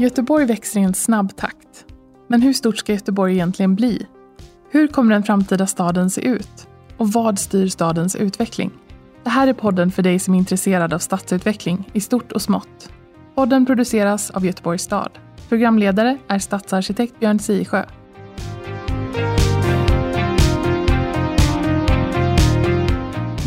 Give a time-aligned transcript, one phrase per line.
[0.00, 1.86] Göteborg växer i en snabb takt.
[2.28, 4.06] Men hur stort ska Göteborg egentligen bli?
[4.70, 6.68] Hur kommer den framtida staden se ut?
[6.96, 8.70] Och vad styr stadens utveckling?
[9.24, 12.92] Det här är podden för dig som är intresserad av stadsutveckling i stort och smått.
[13.34, 15.10] Podden produceras av Göteborgs stad.
[15.48, 17.84] Programledare är stadsarkitekt Björn Sisjö.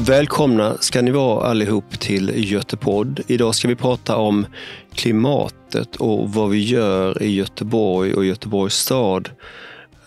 [0.07, 3.21] Välkomna ska ni vara allihop till Götepodd.
[3.27, 4.45] Idag ska vi prata om
[4.93, 9.29] klimatet och vad vi gör i Göteborg och Göteborgs stad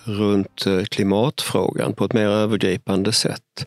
[0.05, 3.67] runt eh, klimatfrågan på ett mer övergripande sätt.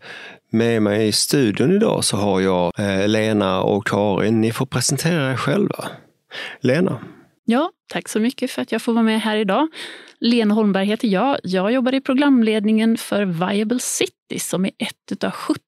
[0.51, 4.41] Med mig i studion idag så har jag eh, Lena och Karin.
[4.41, 5.87] Ni får presentera er själva.
[6.61, 6.99] Lena?
[7.45, 9.67] Ja, tack så mycket för att jag får vara med här idag.
[10.19, 11.37] Lena Holmberg heter jag.
[11.43, 15.63] Jag jobbar i programledningen för Viable City som är ett av 17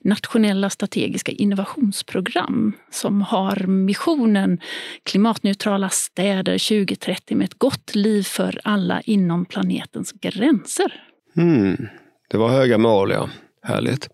[0.00, 4.60] nationella strategiska innovationsprogram som har missionen
[5.02, 11.02] klimatneutrala städer 2030 med ett gott liv för alla inom planetens gränser.
[11.36, 11.88] Mm,
[12.30, 13.28] det var höga mål, ja.
[13.62, 14.08] Härligt.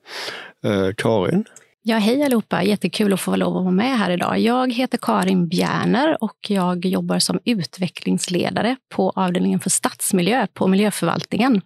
[0.64, 1.44] Eh, Karin?
[1.82, 2.62] Ja, hej allihopa!
[2.62, 4.38] Jättekul att få lov att vara med här idag.
[4.38, 11.60] Jag heter Karin Bjärner och jag jobbar som utvecklingsledare på avdelningen för stadsmiljö på miljöförvaltningen.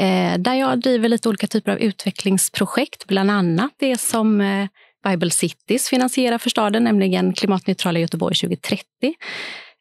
[0.00, 4.66] Eh, där jag driver lite olika typer av utvecklingsprojekt, bland annat det som eh,
[5.08, 8.84] Bible Cities finansierar för staden, nämligen klimatneutrala Göteborg 2030.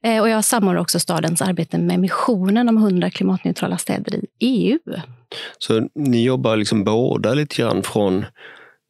[0.05, 4.79] Eh, och jag samordnar också stadens arbete med missionen om 100 klimatneutrala städer i EU.
[5.57, 8.25] Så ni jobbar liksom båda lite grann från,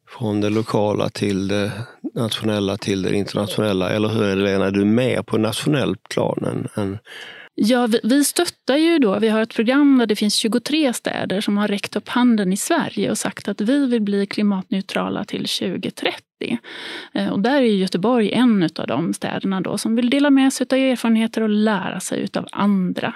[0.08, 1.72] från det lokala till det
[2.14, 4.66] nationella till det internationella, eller hur är det Lena?
[4.66, 6.98] Är du mer på nationell plan än, än
[7.58, 11.40] Ja, vi, vi stöttar ju då, vi har ett program där det finns 23 städer
[11.40, 15.46] som har räckt upp handen i Sverige och sagt att vi vill bli klimatneutrala till
[15.46, 16.58] 2030.
[17.14, 20.66] Eh, och där är Göteborg en av de städerna då som vill dela med sig
[20.70, 23.14] av erfarenheter och lära sig av andra.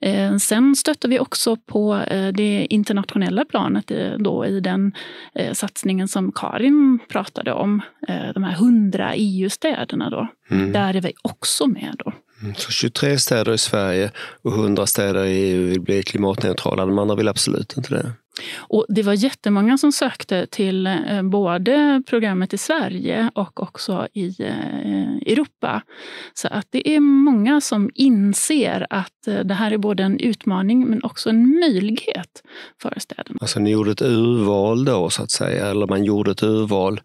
[0.00, 4.92] Eh, sen stöttar vi också på eh, det internationella planet då i den
[5.52, 7.82] satsningen som Karin pratade om,
[8.34, 10.28] de här 100 EU-städerna då.
[10.50, 10.72] Mm.
[10.72, 12.12] Där är vi också med då.
[12.44, 14.10] Mm, så 23 städer i Sverige
[14.42, 16.86] och 100 städer i EU vill bli klimatneutrala.
[16.86, 18.12] De andra vill absolut inte det.
[18.56, 24.42] Och det var jättemånga som sökte till eh, både programmet i Sverige och också i
[24.42, 25.82] eh, Europa.
[26.34, 30.86] Så att det är många som inser att eh, det här är både en utmaning
[30.88, 32.42] men också en möjlighet
[32.82, 33.38] för städerna.
[33.40, 37.00] Alltså ni gjorde ett urval då så att säga, eller man gjorde ett urval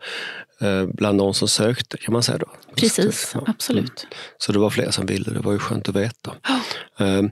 [0.93, 2.47] bland de som sökte kan man säga då?
[2.75, 3.43] Precis, ja.
[3.47, 4.03] absolut.
[4.03, 4.13] Mm.
[4.37, 6.31] Så det var fler som ville, det var ju skönt att veta.
[6.49, 7.23] Oh.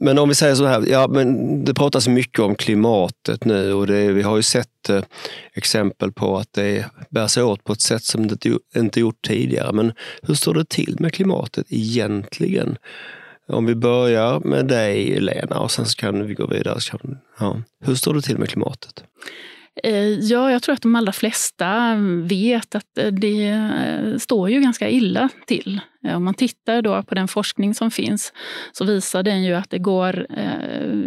[0.00, 3.86] Men om vi säger så här, ja, men det pratas mycket om klimatet nu och
[3.86, 5.02] det, vi har ju sett eh,
[5.54, 8.46] exempel på att det bär sig åt på ett sätt som det
[8.76, 9.72] inte gjort tidigare.
[9.72, 12.76] Men hur står det till med klimatet egentligen?
[13.48, 16.78] Om vi börjar med dig Lena och sen så kan vi gå vidare.
[17.38, 17.62] Ja.
[17.84, 19.04] Hur står det till med klimatet?
[19.84, 24.60] Eh, ja, jag tror att de allra flesta vet att eh, det eh, står ju
[24.60, 25.80] ganska illa till.
[26.14, 28.32] Om man tittar då på den forskning som finns
[28.72, 30.26] så visar den ju att det går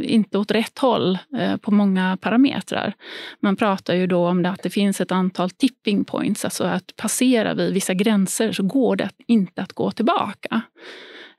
[0.02, 1.18] inte åt rätt håll
[1.62, 2.94] på många parametrar.
[3.40, 7.56] Man pratar ju då om att det finns ett antal tipping points, alltså att passerar
[7.56, 10.62] vi vissa gränser så går det inte att gå tillbaka.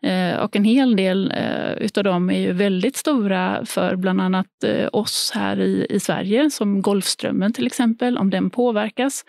[0.03, 4.65] Eh, och en hel del av utav dem är ju väldigt stora för bland annat
[4.65, 8.19] eh, oss här i, i Sverige, som Golfströmmen till exempel.
[8.19, 9.25] Om den påverkas,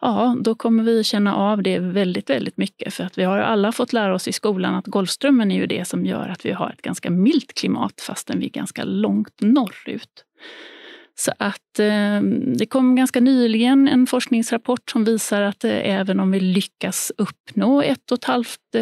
[0.00, 2.94] ja, då kommer vi känna av det väldigt, väldigt mycket.
[2.94, 5.66] För att vi har ju alla fått lära oss i skolan att Golfströmmen är ju
[5.66, 9.40] det som gör att vi har ett ganska milt klimat fastän vi är ganska långt
[9.40, 10.24] norrut.
[11.20, 12.20] Så att eh,
[12.56, 17.82] det kom ganska nyligen en forskningsrapport som visar att eh, även om vi lyckas uppnå
[17.82, 18.74] ett och ett halvt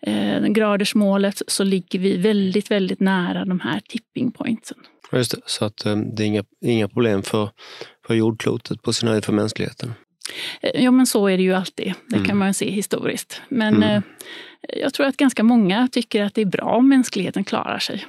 [0.00, 4.78] eh, graders målet så ligger vi väldigt, väldigt nära de här tipping pointsen.
[5.12, 7.50] Just det, så att eh, det är inga, inga problem för,
[8.06, 9.94] för jordklotet på sin höjd för mänskligheten.
[10.74, 11.94] Ja, men så är det ju alltid.
[12.08, 12.28] Det mm.
[12.28, 13.42] kan man se historiskt.
[13.48, 13.88] Men mm.
[13.88, 14.02] eh,
[14.82, 18.06] jag tror att ganska många tycker att det är bra om mänskligheten klarar sig.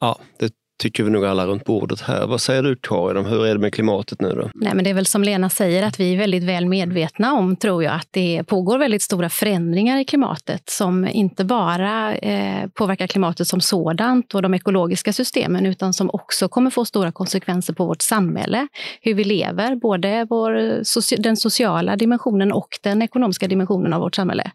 [0.00, 2.26] Ja, det tycker vi nog alla runt bordet här.
[2.26, 4.50] Vad säger du Karin, hur är det med klimatet nu då?
[4.54, 7.56] Nej, men det är väl som Lena säger att vi är väldigt väl medvetna om,
[7.56, 13.06] tror jag, att det pågår väldigt stora förändringar i klimatet som inte bara eh, påverkar
[13.06, 17.86] klimatet som sådant och de ekologiska systemen, utan som också kommer få stora konsekvenser på
[17.86, 18.68] vårt samhälle,
[19.02, 24.50] hur vi lever, både vår, den sociala dimensionen och den ekonomiska dimensionen av vårt samhälle.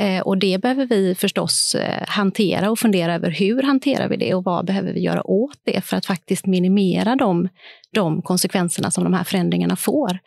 [0.00, 4.34] Eh, och det behöver vi förstås eh, hantera och fundera över hur hanterar vi det
[4.34, 7.48] och vad behöver vi göra åt det för att faktiskt minimera de,
[7.92, 10.18] de konsekvenserna som de här förändringarna får.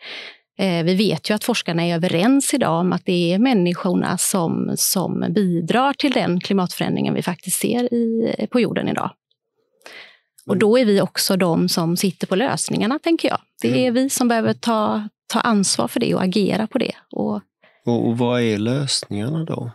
[0.58, 4.72] Eh, vi vet ju att forskarna är överens idag om att det är människorna som,
[4.76, 9.10] som bidrar till den klimatförändringen vi faktiskt ser i, på jorden idag.
[10.46, 13.38] Och då är vi också de som sitter på lösningarna, tänker jag.
[13.62, 13.94] Det är mm.
[13.94, 16.92] vi som behöver ta, ta ansvar för det och agera på det.
[17.12, 17.42] Och,
[17.84, 19.70] och, och vad är lösningarna då?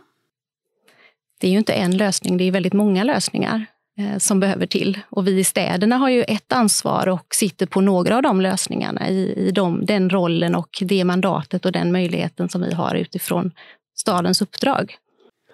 [1.40, 3.66] Det är ju inte en lösning, det är väldigt många lösningar
[3.98, 5.00] eh, som behöver till.
[5.10, 9.08] Och vi i städerna har ju ett ansvar och sitter på några av de lösningarna
[9.08, 13.52] i, i de, den rollen och det mandatet och den möjligheten som vi har utifrån
[13.96, 14.96] stadens uppdrag.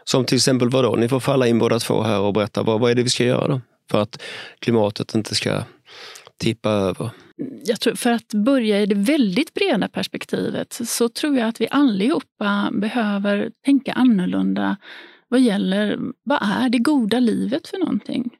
[0.05, 0.97] Som till exempel vad då?
[0.97, 3.25] Ni får falla in båda två här och berätta vad, vad är det vi ska
[3.25, 3.61] göra då?
[3.91, 4.23] För att
[4.59, 5.63] klimatet inte ska
[6.43, 7.11] tippa över.
[7.65, 11.69] Jag tror, för att börja i det väldigt breda perspektivet så tror jag att vi
[11.71, 14.77] allihopa behöver tänka annorlunda
[15.29, 18.31] vad gäller vad är det goda livet för någonting.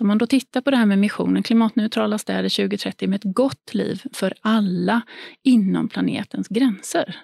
[0.00, 3.74] Om man då tittar på det här med missionen klimatneutrala städer 2030 med ett gott
[3.74, 5.02] liv för alla
[5.44, 7.16] inom planetens gränser.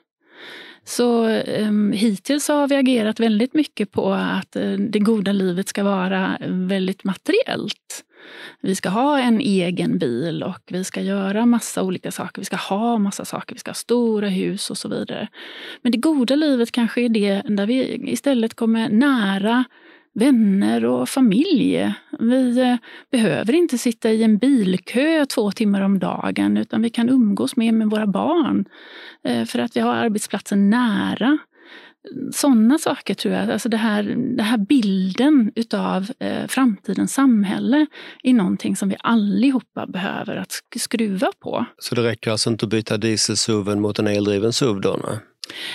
[0.85, 5.85] Så um, hittills har vi agerat väldigt mycket på att uh, det goda livet ska
[5.85, 8.05] vara väldigt materiellt.
[8.61, 12.41] Vi ska ha en egen bil och vi ska göra massa olika saker.
[12.41, 15.29] Vi ska ha massa saker, vi ska ha stora hus och så vidare.
[15.83, 19.65] Men det goda livet kanske är det där vi istället kommer nära
[20.17, 21.93] vänner och familj.
[22.19, 22.77] Vi eh,
[23.11, 27.73] behöver inte sitta i en bilkö två timmar om dagen utan vi kan umgås mer
[27.73, 28.65] med våra barn
[29.25, 31.39] eh, för att vi har arbetsplatsen nära.
[32.33, 37.87] Sådana saker tror jag, alltså det här, den här bilden utav eh, framtidens samhälle
[38.23, 41.67] är någonting som vi allihopa behöver att skruva på.
[41.79, 45.01] Så det räcker alltså inte att byta dieselsuven mot en eldriven SUV då?
[45.09, 45.19] Nej?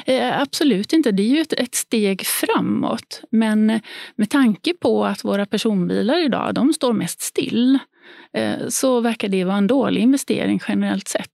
[0.05, 3.21] Eh, absolut inte, det är ju ett, ett, steg framåt.
[3.29, 3.79] Men
[4.15, 7.79] med tanke på att våra personbilar idag, de står mest still,
[8.33, 11.29] Eh, så verkar det vara en dålig investering generellt sett.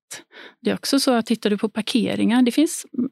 [0.61, 3.09] Det är också så att tittar du på parkeringar, det finns, mm,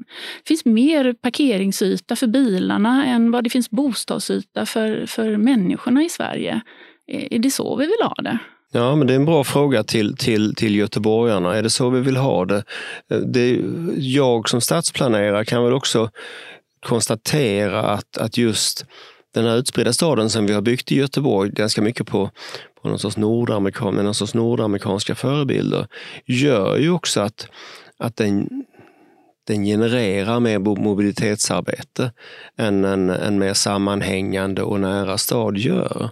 [0.47, 6.61] finns mer parkeringsyta för bilarna än vad det finns bostadsyta för, för människorna i Sverige.
[7.11, 8.39] Eh, är det så vi vill ha det?
[8.71, 11.55] Ja, men det är en bra fråga till, till, till göteborgarna.
[11.55, 12.63] Är det så vi vill ha det?
[13.11, 13.61] Eh, det?
[13.97, 16.09] Jag som stadsplanerare kan väl också
[16.85, 18.85] konstatera att, att just
[19.33, 22.29] den här utspridda staden som vi har byggt i Göteborg ganska mycket på,
[22.85, 25.87] och någon sorts nordamerikan, någon sorts nordamerikanska förebilder
[26.25, 27.47] gör ju också att,
[27.97, 28.65] att den,
[29.47, 32.11] den genererar mer mobilitetsarbete
[32.57, 36.09] än en, en mer sammanhängande och nära stad gör.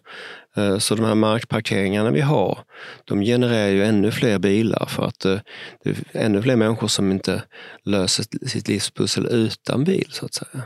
[0.57, 2.59] Eh, så de här markparkeringarna vi har,
[3.05, 5.39] de genererar ju ännu fler bilar för att eh,
[5.83, 7.43] det är ännu fler människor som inte
[7.83, 10.63] löser sitt livspussel utan bil så att säga.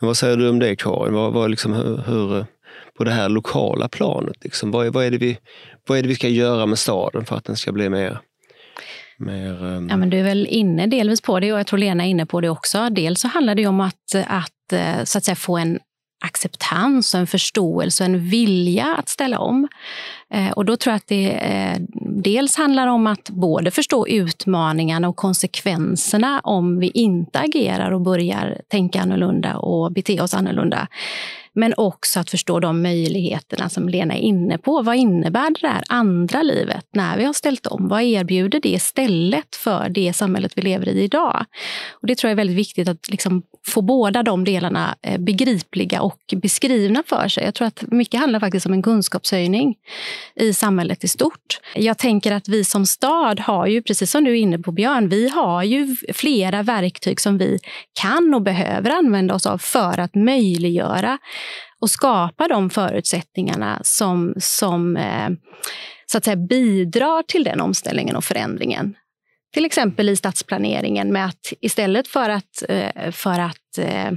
[0.00, 1.14] Men vad säger du om det Karin?
[1.14, 2.46] Vad, vad liksom, hur, hur,
[2.98, 5.38] på det här lokala planet, liksom, vad, vad, är det vi,
[5.88, 8.18] vad är det vi ska göra med staden för att den ska bli mer
[9.20, 9.88] Mer, um...
[9.90, 12.26] ja, men du är väl inne delvis på det och jag tror Lena är inne
[12.26, 12.88] på det också.
[12.90, 15.78] Dels så handlar det om att, att, eh, så att säga, få en
[16.24, 19.68] acceptans, en förståelse och en vilja att ställa om.
[20.34, 21.76] Eh, och då tror jag att det eh,
[22.22, 28.60] dels handlar om att både förstå utmaningarna och konsekvenserna om vi inte agerar och börjar
[28.68, 30.88] tänka annorlunda och bete oss annorlunda.
[31.52, 34.82] Men också att förstå de möjligheterna som Lena är inne på.
[34.82, 37.88] Vad innebär det där andra livet när vi har ställt om?
[37.88, 41.44] Vad erbjuder det istället för det samhället vi lever i idag?
[41.90, 46.02] Och det tror jag är väldigt viktigt att liksom få båda de delarna eh, begripliga
[46.02, 47.44] och beskrivna för sig.
[47.44, 49.74] Jag tror att mycket handlar faktiskt om en kunskapshöjning
[50.34, 51.60] i samhället i stort.
[51.74, 55.08] Jag tänker att vi som stad har ju, precis som du är inne på Björn,
[55.08, 57.58] vi har ju flera verktyg som vi
[58.00, 61.18] kan och behöver använda oss av för att möjliggöra
[61.80, 65.28] och skapa de förutsättningarna som, som eh,
[66.06, 68.94] så att säga, bidrar till den omställningen och förändringen.
[69.54, 74.10] Till exempel i stadsplaneringen med att istället för att, eh, för att eh,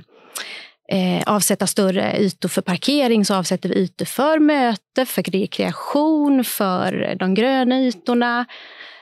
[0.91, 7.15] eh, avsätta större ytor för parkering så avsätter vi ytor för möte, för rekreation, för
[7.19, 8.45] de gröna ytorna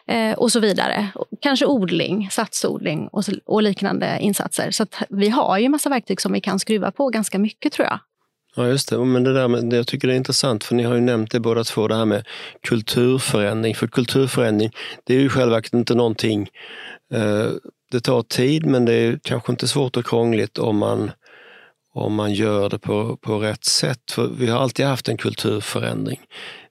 [0.08, 1.08] eh, och så vidare.
[1.42, 4.72] Kanske odling, satsodling och, och liknande insatser.
[4.72, 8.00] Så vi har ju massa verktyg som vi kan skruva på ganska mycket tror jag.
[8.56, 9.06] Ja, just det.
[9.06, 11.40] Men det där med, jag tycker det är intressant, för ni har ju nämnt det
[11.40, 12.28] båda två, det här med
[12.68, 13.76] kulturförändring.
[13.76, 14.72] För kulturförändring,
[15.04, 16.50] det är ju själva inte någonting,
[17.14, 17.48] eh,
[17.92, 21.12] det tar tid, men det är kanske inte svårt och krångligt om man,
[22.00, 24.12] om man gör det på, på rätt sätt.
[24.12, 26.20] För vi har alltid haft en kulturförändring.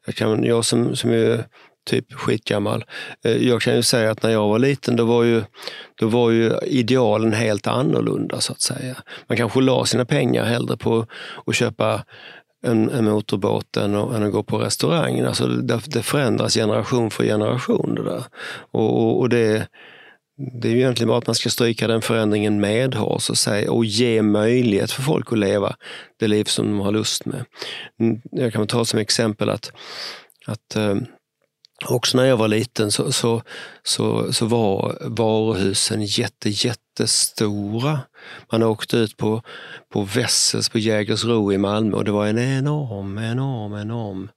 [0.06, 1.44] Jag, kan, jag som, som är
[1.88, 2.84] typ skitgammal.
[3.24, 5.42] Eh, jag kan ju säga att när jag var liten då var ju,
[5.94, 8.96] då var ju idealen helt annorlunda så att säga.
[9.26, 11.06] Man kanske la sina pengar hellre på
[11.46, 12.04] att köpa
[12.66, 15.20] en, en motorbåt än, än att gå på restaurang.
[15.20, 18.24] Alltså det, det förändras generation för generation det där.
[18.70, 19.68] Och, och, och det,
[20.38, 23.84] det är ju egentligen bara att man ska stryka den förändringen medhårs och, säga, och
[23.84, 25.76] ge möjlighet för folk att leva
[26.16, 27.44] det liv som de har lust med.
[28.00, 29.72] Mm, jag kan ta som exempel att,
[30.46, 30.96] att eh,
[31.86, 33.42] Också när jag var liten så, så,
[33.82, 38.00] så, så var varuhusen jätte, jättestora.
[38.52, 39.42] Man åkte ut på,
[39.92, 44.28] på Wessels på Jägersro i Malmö och det var en enorm, enorm, enorm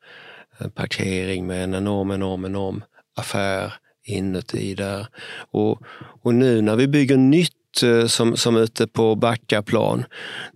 [0.59, 2.83] eh, parkering med en enorm, enorm, enorm
[3.15, 5.07] affär inuti där.
[5.51, 5.81] Och,
[6.21, 10.05] och nu när vi bygger nytt eh, som, som ute på Backaplan.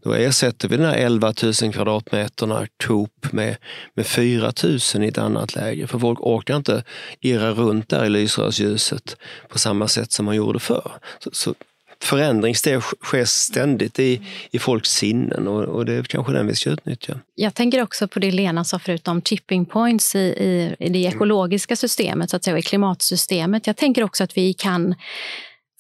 [0.04, 3.58] Då ersätter vi den här 11 000 kvadratmeterna Coop med,
[3.94, 5.88] med 4 000 i ett annat läge.
[5.88, 6.84] För folk orkar inte
[7.20, 9.18] irra runt där i lysrörsljuset
[9.50, 10.92] på samma sätt som man gjorde förr.
[11.20, 11.56] Så, så
[12.04, 14.22] förändring sker ständigt i,
[14.52, 17.20] i folks sinnen och, och det är kanske den vi ska utnyttja.
[17.36, 21.00] Jag tänker också på det Lena sa förut om tipping points i, i, i det
[21.00, 23.68] ekologiska systemet, så att säga, i klimatsystemet.
[23.68, 24.96] Jag tänker också att vi kan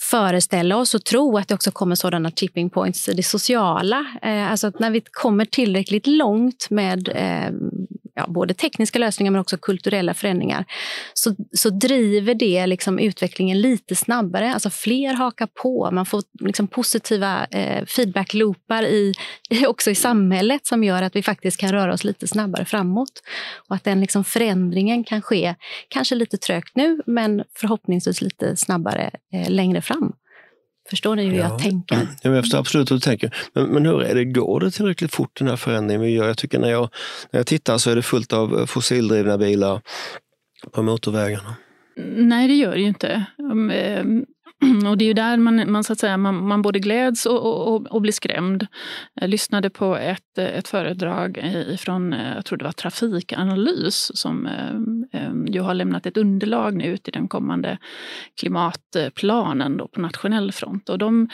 [0.02, 4.06] föreställa oss och tro att det också kommer sådana tipping points i det sociala.
[4.22, 7.54] Eh, alltså att när vi kommer tillräckligt långt med eh,
[8.16, 10.66] ja, både tekniska lösningar men också kulturella förändringar,
[11.14, 14.54] så, så driver det liksom utvecklingen lite snabbare.
[14.54, 19.14] Alltså fler hakar på, man får liksom positiva eh, feedback-loopar i,
[19.68, 23.22] också i samhället som gör att vi faktiskt kan röra oss lite snabbare framåt.
[23.70, 25.56] Och att den liksom förändringen kan ske,
[25.88, 30.14] kanske lite trögt nu, men förhoppningsvis lite snabbare eh, längre fram.
[30.90, 31.50] Förstår ni hur ja.
[31.50, 32.08] jag tänker?
[32.22, 33.36] jag förstår absolut hur du tänker.
[33.54, 36.28] Men, men hur är det, går det tillräckligt fort den här förändringen vi gör?
[36.28, 36.90] Jag tycker när jag,
[37.32, 39.82] när jag tittar så är det fullt av fossildrivna bilar
[40.72, 41.56] på motorvägarna.
[42.16, 43.26] Nej, det gör det ju inte.
[44.90, 47.68] Och det är ju där man, man, så att säga, man, man både gläds och,
[47.68, 48.68] och, och, blir skrämd.
[49.14, 55.22] Jag lyssnade på ett, ett föredrag från, eh, jag tror det var Trafikanalys, som eh,
[55.22, 57.78] eh, ju har lämnat ett underlag nu till den kommande
[58.40, 60.90] klimatplanen då på nationell front.
[60.90, 61.30] Och de,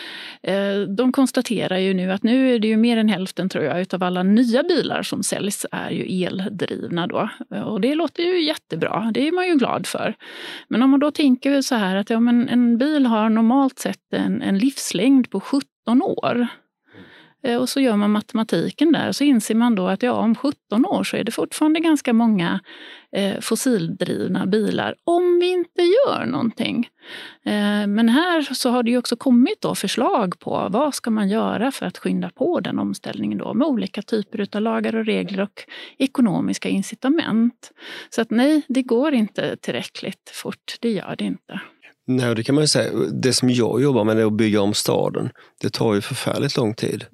[0.98, 4.04] de konstaterar ju nu att nu är det ju mer än hälften, tror jag, utav
[4.04, 7.08] alla nya bilar som säljs är ju eldrivna.
[7.08, 7.30] Då.
[7.66, 10.16] Och det låter ju jättebra, det är man ju glad för.
[10.68, 14.14] Men om man då tänker så här att ja, men en bil har normalt sett
[14.14, 16.48] en, en livslängd på 17 år.
[17.44, 20.36] Eh, och så gör man matematiken där och så inser man då att ja, om
[20.36, 22.60] 17 år så är det fortfarande ganska många
[23.16, 26.90] eh, fossildrivna bilar om vi inte gör någonting.
[27.46, 31.30] Eh, men här så har det ju också kommit då förslag på vad ska man
[31.30, 35.42] göra för att skynda på den omställningen då med olika typer av lagar och regler
[35.42, 35.64] och
[35.98, 37.72] ekonomiska incitament.
[38.10, 40.78] Så att nej, det går inte tillräckligt fort.
[40.82, 41.62] Det gör det inte.
[42.16, 42.92] Nej, det kan man ju säga.
[43.12, 45.30] Det som jag jobbar med är att bygga om staden.
[45.62, 47.06] Det tar ju förfärligt lång tid.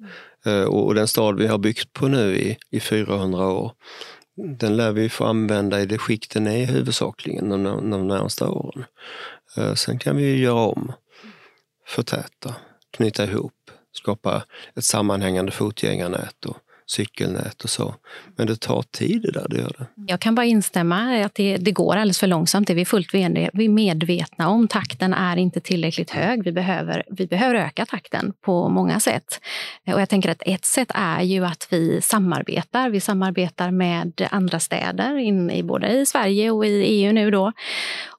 [0.46, 0.68] Mm.
[0.68, 3.72] Och den stad vi har byggt på nu i, i 400 år,
[4.58, 8.84] den lär vi få använda i det skick den är huvudsakligen de, de närmaste åren.
[9.56, 10.92] Eh, sen kan vi göra om,
[11.86, 12.54] förtäta,
[12.96, 16.56] knyta ihop, skapa ett sammanhängande fotgängarnät och
[16.90, 17.94] cykelnät och så.
[18.36, 19.86] Men det tar tid det där, det gör det.
[20.06, 22.66] Jag kan bara instämma att det, det går alldeles för långsamt.
[22.66, 23.12] Det är vi fullt
[23.68, 24.68] medvetna om.
[24.68, 26.44] Takten är inte tillräckligt hög.
[26.44, 29.40] Vi behöver, vi behöver öka takten på många sätt.
[29.86, 32.90] Och jag tänker att ett sätt är ju att vi samarbetar.
[32.90, 37.52] Vi samarbetar med andra städer, in i, både i Sverige och i EU nu då.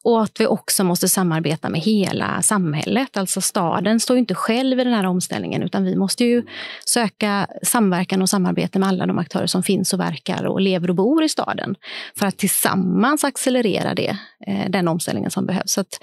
[0.09, 3.17] Och att vi också måste samarbeta med hela samhället.
[3.17, 6.43] Alltså staden står inte själv i den här omställningen utan vi måste ju
[6.85, 10.95] söka samverkan och samarbete med alla de aktörer som finns och verkar och lever och
[10.95, 11.75] bor i staden
[12.15, 15.71] för att tillsammans accelerera det, eh, den omställningen som behövs.
[15.71, 15.99] Så att,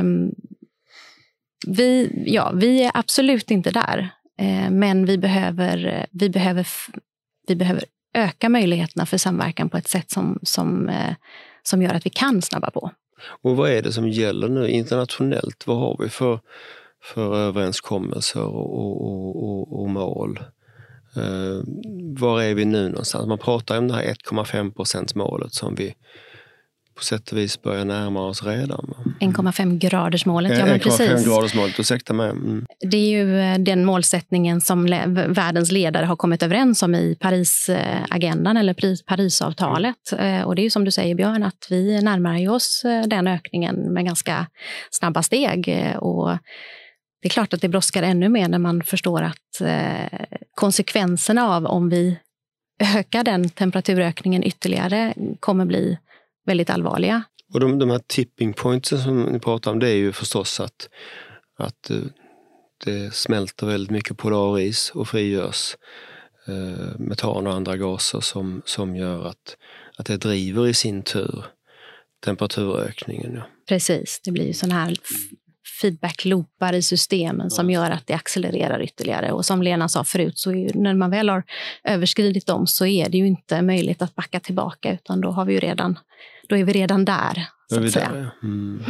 [0.00, 0.32] um,
[1.66, 6.66] vi, ja, vi är absolut inte där, eh, men vi behöver, vi, behöver,
[7.46, 11.14] vi behöver öka möjligheterna för samverkan på ett sätt som, som, eh,
[11.62, 12.90] som gör att vi kan snabba på.
[13.42, 15.66] Och vad är det som gäller nu internationellt?
[15.66, 16.40] Vad har vi för,
[17.02, 20.40] för överenskommelser och, och, och, och mål?
[21.16, 21.62] Uh,
[22.18, 23.26] var är vi nu någonstans?
[23.26, 25.94] Man pratar om det här 1,5-procentsmålet som vi
[26.94, 28.94] på sätt och vis börjar närma oss redan.
[29.20, 31.10] 1,5 graders målet, ja men precis.
[31.10, 32.30] 1,5 graders målet, ursäkta mig.
[32.30, 32.66] Mm.
[32.80, 34.86] Det är ju eh, den målsättningen som
[35.28, 40.12] världens ledare har kommit överens om i Parisagendan eller Parisavtalet.
[40.12, 40.44] Mm.
[40.44, 44.04] Och det är ju som du säger Björn, att vi närmar oss den ökningen med
[44.04, 44.46] ganska
[44.90, 45.68] snabba steg.
[45.98, 46.28] Och
[47.22, 49.68] det är klart att det brådskar ännu mer när man förstår att
[50.54, 52.18] konsekvenserna av om vi
[52.80, 55.98] ökar den temperaturökningen ytterligare kommer bli
[56.44, 57.22] väldigt allvarliga.
[57.52, 60.88] Och de, de här tipping pointsen som ni pratar om, det är ju förstås att,
[61.58, 61.98] att eh,
[62.84, 65.76] det smälter väldigt mycket polaris och frigörs
[66.46, 69.56] eh, metan och andra gaser som, som gör att,
[69.96, 71.44] att det driver i sin tur
[72.24, 73.34] temperaturökningen.
[73.34, 73.42] Ja.
[73.68, 74.96] Precis, det blir ju sån här
[75.84, 79.32] feedback-loopar i systemen som gör att det accelererar ytterligare.
[79.32, 81.42] Och som Lena sa förut, så ju, när man väl har
[81.84, 85.52] överskridit dem så är det ju inte möjligt att backa tillbaka utan då, har vi
[85.52, 85.98] ju redan,
[86.48, 87.46] då är vi redan där.
[87.72, 88.12] Så att säga.
[88.12, 88.48] Där, ja.
[88.48, 88.84] mm.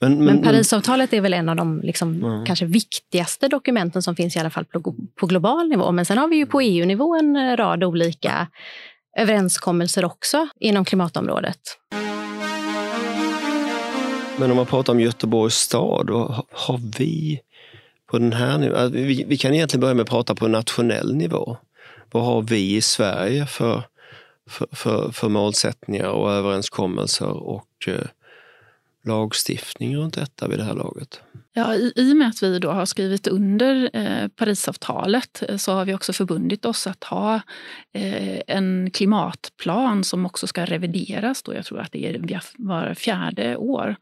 [0.00, 2.44] Men, men, men, Parisavtalet är väl en av de liksom, ja.
[2.46, 5.92] kanske viktigaste dokumenten som finns i alla fall på, på global nivå.
[5.92, 8.46] Men sen har vi ju på EU-nivå en rad olika
[9.18, 11.60] överenskommelser också inom klimatområdet.
[14.38, 16.10] Men om man pratar om Göteborgs stad,
[16.50, 17.40] har vi
[18.06, 21.56] på den här nivån, vi, vi kan egentligen börja med att prata på nationell nivå.
[22.10, 23.82] Vad har vi i Sverige för,
[24.48, 28.06] för, för, för målsättningar och överenskommelser och eh,
[29.04, 31.20] lagstiftning runt detta vid det här laget?
[31.58, 35.72] Ja, i, I och med att vi då har skrivit under eh, Parisavtalet eh, så
[35.72, 37.34] har vi också förbundit oss att ha
[37.94, 41.42] eh, en klimatplan som också ska revideras.
[41.42, 41.54] Då.
[41.54, 43.96] Jag tror att det är var fjärde år.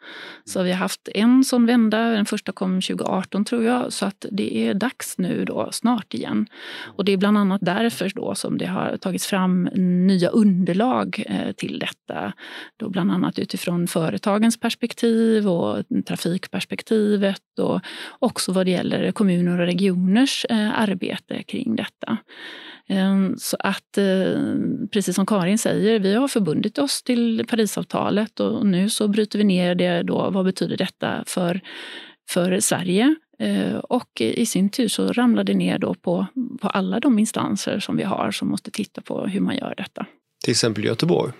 [0.44, 4.26] Så vi har haft en sån vända, den första kom 2018 tror jag, så att
[4.30, 6.46] det är dags nu då snart igen.
[6.84, 9.64] Och det är bland annat därför då som det har tagits fram
[10.06, 12.32] nya underlag eh, till detta.
[12.76, 17.80] Då bland annat utifrån företagens perspektiv och trafikperspektivet och
[18.18, 22.18] också vad det gäller kommuner och regioners eh, arbete kring detta.
[22.88, 24.40] Ehm, så att, eh,
[24.92, 29.44] precis som Karin säger, vi har förbundit oss till Parisavtalet och nu så bryter vi
[29.44, 30.02] ner det.
[30.02, 31.60] Då, vad betyder detta för,
[32.28, 33.14] för Sverige?
[33.38, 36.26] Eh, och i sin tur så ramlar det ner då på,
[36.60, 40.06] på alla de instanser som vi har som måste titta på hur man gör detta.
[40.44, 41.32] Till exempel Göteborg?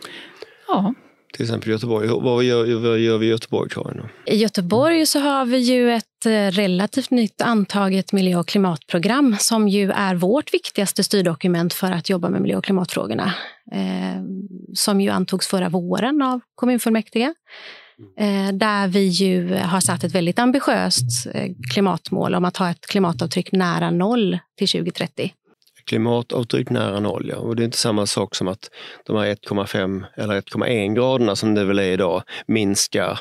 [0.68, 0.94] Ja,
[1.35, 2.09] till exempel Göteborg.
[2.09, 4.03] Vad gör, vad gör vi i Göteborg, Karin?
[4.26, 9.69] I Göteborg så har vi ju ett eh, relativt nytt antaget miljö och klimatprogram som
[9.69, 13.35] ju är vårt viktigaste styrdokument för att jobba med miljö och klimatfrågorna.
[13.73, 14.23] Eh,
[14.75, 17.35] som ju antogs förra våren av kommunfullmäktige.
[18.19, 22.87] Eh, där vi ju har satt ett väldigt ambitiöst eh, klimatmål om att ha ett
[22.87, 25.33] klimatavtryck nära noll till 2030
[25.87, 27.29] klimatavtryck nära noll.
[27.29, 27.37] Ja.
[27.37, 28.70] Och det är inte samma sak som att
[29.07, 33.20] de här 1,5 eller 1,1 graderna som det väl är idag minskar.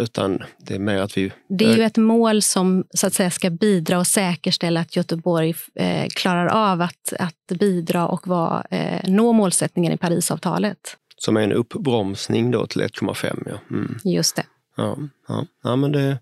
[0.00, 1.32] Utan det är mer att vi...
[1.48, 5.54] Det är ju ett mål som så att säga ska bidra och säkerställa att Göteborg
[5.74, 10.78] eh, klarar av att, att bidra och var, eh, nå målsättningen i Parisavtalet.
[11.16, 13.58] Som är en uppbromsning då till 1,5 ja.
[13.70, 13.98] Mm.
[14.04, 14.44] Just det.
[14.76, 15.46] Ja, ja.
[15.62, 16.18] ja men det,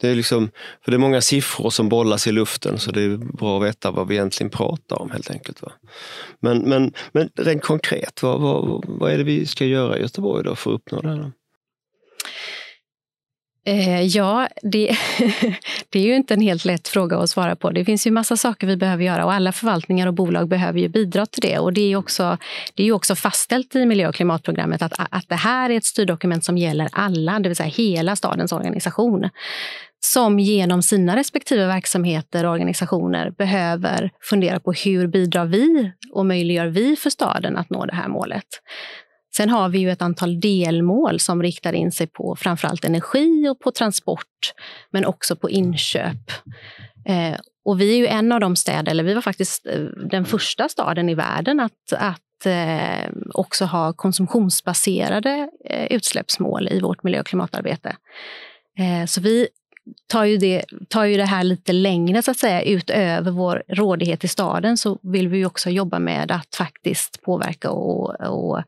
[0.00, 0.50] det, är liksom,
[0.84, 3.90] för det är många siffror som bollas i luften så det är bra att veta
[3.90, 5.62] vad vi egentligen pratar om helt enkelt.
[5.62, 5.72] Va?
[6.40, 10.44] Men, men, men rent konkret, vad, vad, vad är det vi ska göra i Göteborg
[10.44, 11.32] då för att uppnå det här?
[13.66, 14.96] Eh, ja, det,
[15.90, 17.70] det, är ju inte en helt lätt fråga att svara på.
[17.70, 20.88] Det finns ju massa saker vi behöver göra och alla förvaltningar och bolag behöver ju
[20.88, 21.58] bidra till det.
[21.58, 22.38] Och det är också,
[22.74, 26.44] det är också fastställt i miljö och klimatprogrammet att, att det här är ett styrdokument
[26.44, 29.30] som gäller alla, det vill säga hela stadens organisation
[30.00, 36.66] som genom sina respektive verksamheter och organisationer behöver fundera på hur bidrar vi och möjliggör
[36.66, 38.44] vi för staden att nå det här målet.
[39.36, 43.60] Sen har vi ju ett antal delmål som riktar in sig på framförallt energi och
[43.60, 44.52] på transport,
[44.90, 46.30] men också på inköp.
[47.06, 50.24] Eh, och vi är ju en av de städer, eller vi var faktiskt eh, den
[50.24, 57.20] första staden i världen att, att eh, också ha konsumtionsbaserade eh, utsläppsmål i vårt miljö
[57.20, 57.96] och klimatarbete.
[58.78, 59.48] Eh, så vi
[60.06, 64.24] tar ju, det, tar ju det här lite längre, så att säga, utöver vår rådighet
[64.24, 68.62] i staden så vill vi också jobba med att faktiskt påverka och, och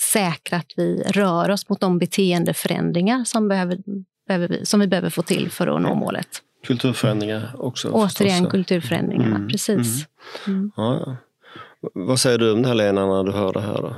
[0.00, 3.78] säkra att vi rör oss mot de beteendeförändringar som, behöver,
[4.28, 6.28] behöver, som vi behöver få till för att nå målet.
[6.66, 7.88] Kulturförändringar också?
[7.88, 8.50] Återigen förstås.
[8.50, 9.48] kulturförändringarna, mm.
[9.48, 10.06] precis.
[10.46, 10.58] Mm.
[10.58, 10.72] Mm.
[10.76, 11.16] Ja, ja.
[11.94, 13.82] Vad säger du om det här Lena, när du hör det här?
[13.82, 13.96] Då?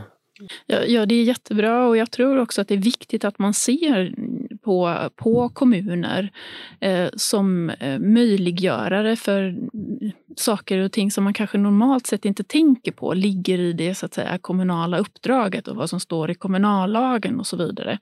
[0.67, 3.55] Ja, ja, det är jättebra och jag tror också att det är viktigt att man
[3.55, 4.15] ser
[4.65, 6.33] på, på kommuner
[6.81, 9.57] eh, som eh, möjliggörare för
[10.37, 14.07] saker och ting som man kanske normalt sett inte tänker på ligger i det så
[14.07, 17.99] att säga, kommunala uppdraget och vad som står i kommunallagen och så vidare.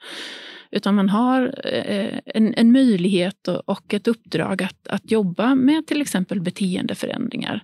[0.73, 6.01] Utan man har eh, en, en möjlighet och ett uppdrag att, att jobba med till
[6.01, 7.63] exempel beteendeförändringar.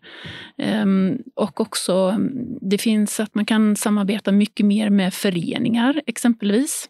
[0.59, 2.19] Ehm, och också,
[2.61, 6.89] det finns att man kan samarbeta mycket mer med föreningar exempelvis.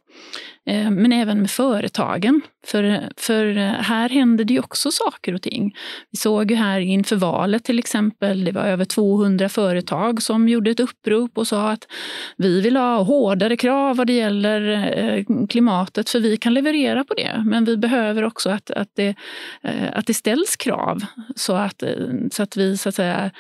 [0.67, 2.41] Ehm, men även med företagen.
[2.67, 5.75] För, för här händer det ju också saker och ting.
[6.11, 10.71] Vi såg ju här inför valet till exempel, det var över 200 företag som gjorde
[10.71, 11.87] ett upprop och sa att
[12.37, 14.61] vi vill ha hårdare krav vad det gäller
[14.99, 17.43] eh, klimatet för vi kan leverera på det.
[17.45, 19.15] Men vi behöver också att, att, det,
[19.63, 21.05] eh, att det ställs krav
[21.37, 21.91] så att, eh,
[22.33, 23.31] så att vi så att säga,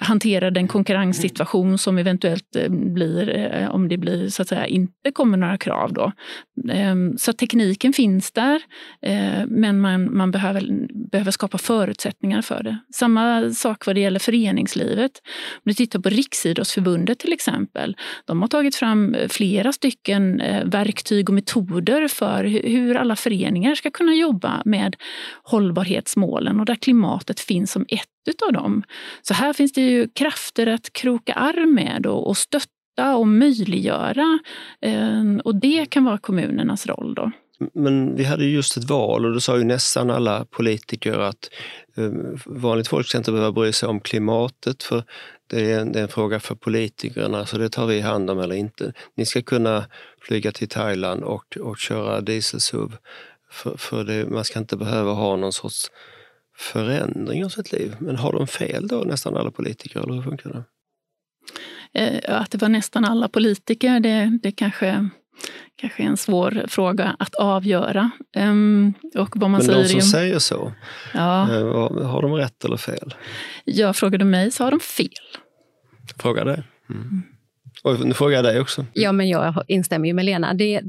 [0.00, 5.58] hanterar den konkurrenssituation som eventuellt blir om det blir, så att säga, inte kommer några
[5.58, 5.92] krav.
[5.92, 6.12] Då.
[6.72, 8.62] Ehm, så tekniken finns där,
[9.02, 12.78] Eh, men man, man behöver, behöver skapa förutsättningar för det.
[12.94, 15.12] Samma sak vad det gäller föreningslivet.
[15.54, 17.96] Om du tittar på Riksidrottsförbundet till exempel.
[18.24, 23.74] De har tagit fram eh, flera stycken eh, verktyg och metoder för hur alla föreningar
[23.74, 24.96] ska kunna jobba med
[25.42, 28.82] hållbarhetsmålen och där klimatet finns som ett av dem.
[29.22, 34.38] Så här finns det ju krafter att kroka arm med och stötta och möjliggöra.
[35.44, 37.32] Och det kan vara kommunernas roll då.
[37.74, 41.50] Men vi hade just ett val och då sa ju nästan alla politiker att
[41.96, 42.10] eh,
[42.46, 45.04] vanligt folk ska inte behöva bry sig om klimatet för
[45.50, 48.38] det är, en, det är en fråga för politikerna, så det tar vi hand om
[48.38, 48.92] eller inte.
[49.16, 49.86] Ni ska kunna
[50.22, 52.96] flyga till Thailand och, och köra dieselsuv.
[53.50, 55.90] För, för det, man ska inte behöva ha någon sorts
[56.56, 57.96] förändring av sitt liv.
[57.98, 60.64] Men har de fel då, nästan alla politiker, eller hur funkar det?
[61.92, 65.08] Eh, att det var nästan alla politiker, det, det kanske
[65.76, 68.10] kanske är en svår fråga att avgöra.
[68.36, 70.72] Um, och vad man Men säger de som säger så,
[71.14, 71.48] ja.
[71.50, 73.14] uh, har de rätt eller fel?
[73.64, 75.08] Ja, frågar du mig så har de fel.
[76.18, 76.62] Fråga dig.
[76.90, 77.22] Mm.
[77.82, 78.86] Och nu frågar jag dig också.
[78.92, 80.54] Ja, men jag instämmer ju med Lena.
[80.54, 80.80] Det,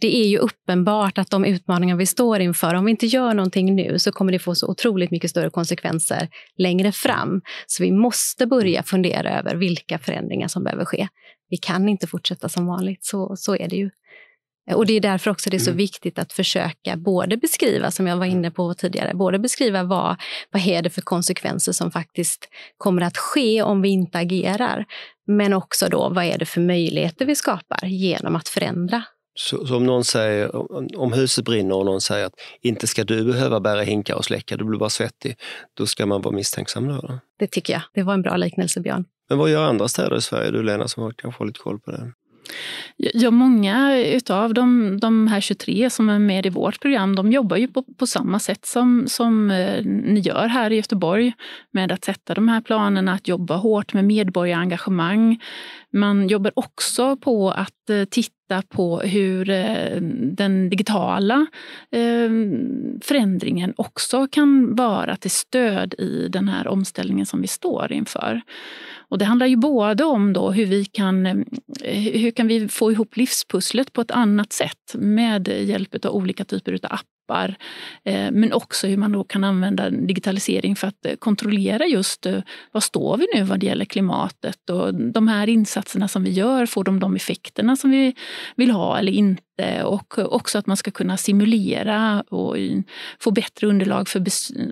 [0.00, 3.74] det är ju uppenbart att de utmaningar vi står inför, om vi inte gör någonting
[3.74, 7.40] nu så kommer det få så otroligt mycket större konsekvenser längre fram.
[7.66, 11.08] Så vi måste börja fundera över vilka förändringar som behöver ske.
[11.50, 13.90] Vi kan inte fortsätta som vanligt, så, så är det ju.
[14.74, 15.76] Och det är därför också det är så mm.
[15.76, 20.16] viktigt att försöka både beskriva, som jag var inne på tidigare, både beskriva vad,
[20.50, 24.84] vad är det för konsekvenser som faktiskt kommer att ske om vi inte agerar.
[25.26, 29.02] Men också då, vad är det för möjligheter vi skapar genom att förändra?
[29.34, 30.56] Så, så om någon säger,
[30.98, 34.56] om huset brinner och någon säger att inte ska du behöva bära hinkar och släcka,
[34.56, 35.36] du blir bara svettig,
[35.74, 36.94] då ska man vara misstänksam då?
[36.94, 37.18] Eller?
[37.38, 37.82] Det tycker jag.
[37.94, 39.04] Det var en bra liknelse, Björn.
[39.30, 41.78] Men vad gör andra städer i Sverige, du Lena som har, kanske har lite koll
[41.80, 42.12] på det?
[42.96, 47.56] Ja, många utav de, de här 23 som är med i vårt program, de jobbar
[47.56, 51.32] ju på, på samma sätt som, som eh, ni gör här i Göteborg
[51.70, 55.42] med att sätta de här planerna, att jobba hårt med medborgarengagemang.
[55.92, 61.46] Man jobbar också på att eh, titta titta på hur eh, den digitala
[61.90, 62.30] eh,
[63.02, 68.40] förändringen också kan vara till stöd i den här omställningen som vi står inför.
[69.10, 71.34] Och det handlar ju både om då hur vi kan, eh,
[71.94, 76.72] hur kan vi få ihop livspusslet på ett annat sätt med hjälp av olika typer
[76.72, 77.56] av appar appar.
[78.04, 82.38] Eh, men också hur man då kan använda digitalisering för att eh, kontrollera just eh,
[82.72, 86.66] var står vi nu vad det gäller klimatet och de här insatserna som vi gör,
[86.66, 88.14] får de de effekterna som vi
[88.56, 89.42] vill ha eller inte?
[89.84, 92.56] Och också att man ska kunna simulera och
[93.20, 94.20] få bättre underlag för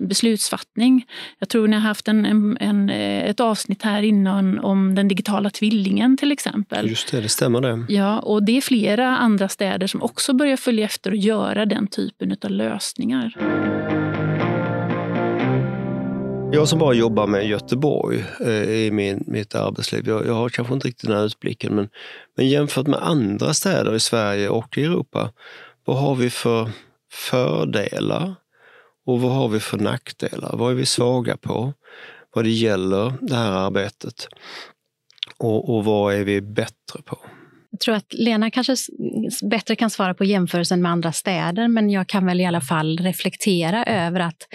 [0.07, 1.05] beslutsfattning.
[1.39, 5.49] Jag tror ni har haft en, en, en ett avsnitt här innan om den digitala
[5.49, 6.89] tvillingen till exempel.
[6.89, 7.85] Just det, det stämmer det.
[7.93, 11.87] Ja, och det är flera andra städer som också börjar följa efter och göra den
[11.87, 13.35] typen av lösningar.
[16.51, 20.73] Jag som bara jobbar med Göteborg eh, i min, mitt arbetsliv, jag, jag, har kanske
[20.73, 21.89] inte riktigt den här utblicken, men,
[22.37, 25.31] men jämfört med andra städer i Sverige och i Europa,
[25.85, 26.69] vad har vi för
[27.11, 28.35] fördelar
[29.05, 30.57] och vad har vi för nackdelar?
[30.57, 31.73] Vad är vi svaga på
[32.35, 34.27] vad det gäller det här arbetet?
[35.37, 37.17] Och, och vad är vi bättre på?
[37.71, 38.75] Jag tror att Lena kanske
[39.43, 42.97] bättre kan svara på jämförelsen med andra städer, men jag kan väl i alla fall
[42.97, 44.47] reflektera över att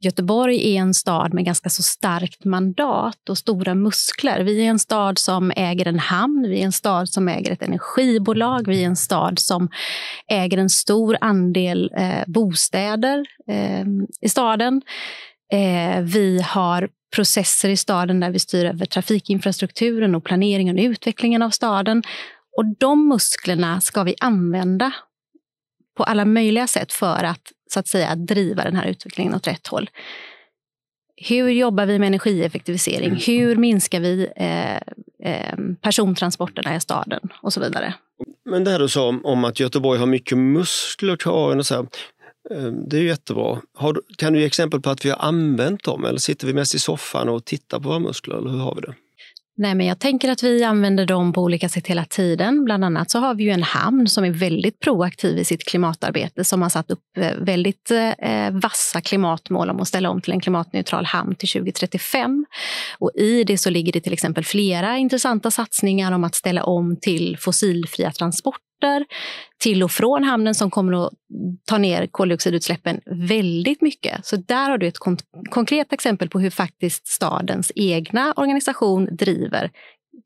[0.00, 4.40] Göteborg är en stad med ganska så starkt mandat och stora muskler.
[4.40, 7.62] Vi är en stad som äger en hamn, vi är en stad som äger ett
[7.62, 9.68] energibolag, vi är en stad som
[10.30, 13.86] äger en stor andel eh, bostäder eh,
[14.20, 14.82] i staden.
[15.52, 21.42] Eh, vi har processer i staden där vi styr över trafikinfrastrukturen och planeringen och utvecklingen
[21.42, 22.02] av staden.
[22.56, 24.92] Och de musklerna ska vi använda
[25.96, 29.66] på alla möjliga sätt för att, så att säga, driva den här utvecklingen åt rätt
[29.66, 29.90] håll.
[31.16, 33.08] Hur jobbar vi med energieffektivisering?
[33.08, 33.20] Mm.
[33.26, 34.76] Hur minskar vi eh,
[35.30, 37.94] eh, persontransporterna i staden och så vidare?
[38.44, 41.74] Men det här du sa om, om att Göteborg har mycket muskler kvar, och så
[41.74, 41.86] här,
[42.50, 43.60] eh, det är ju jättebra.
[43.74, 46.74] Har, kan du ge exempel på att vi har använt dem eller sitter vi mest
[46.74, 48.36] i soffan och tittar på våra muskler?
[48.36, 48.94] Eller hur har vi det?
[49.58, 52.64] Nej, men jag tänker att vi använder dem på olika sätt hela tiden.
[52.64, 56.44] Bland annat så har vi ju en hamn som är väldigt proaktiv i sitt klimatarbete
[56.44, 60.40] som har satt upp eh, väldigt eh, vassa klimatmål om att ställa om till en
[60.40, 62.46] klimatneutral hamn till 2035.
[62.98, 66.96] Och I det så ligger det till exempel flera intressanta satsningar om att ställa om
[67.00, 69.04] till fossilfria transporter transporter
[69.58, 71.12] till och från hamnen som kommer att
[71.66, 74.26] ta ner koldioxidutsläppen väldigt mycket.
[74.26, 74.98] Så där har du ett
[75.50, 79.70] konkret exempel på hur faktiskt stadens egna organisation driver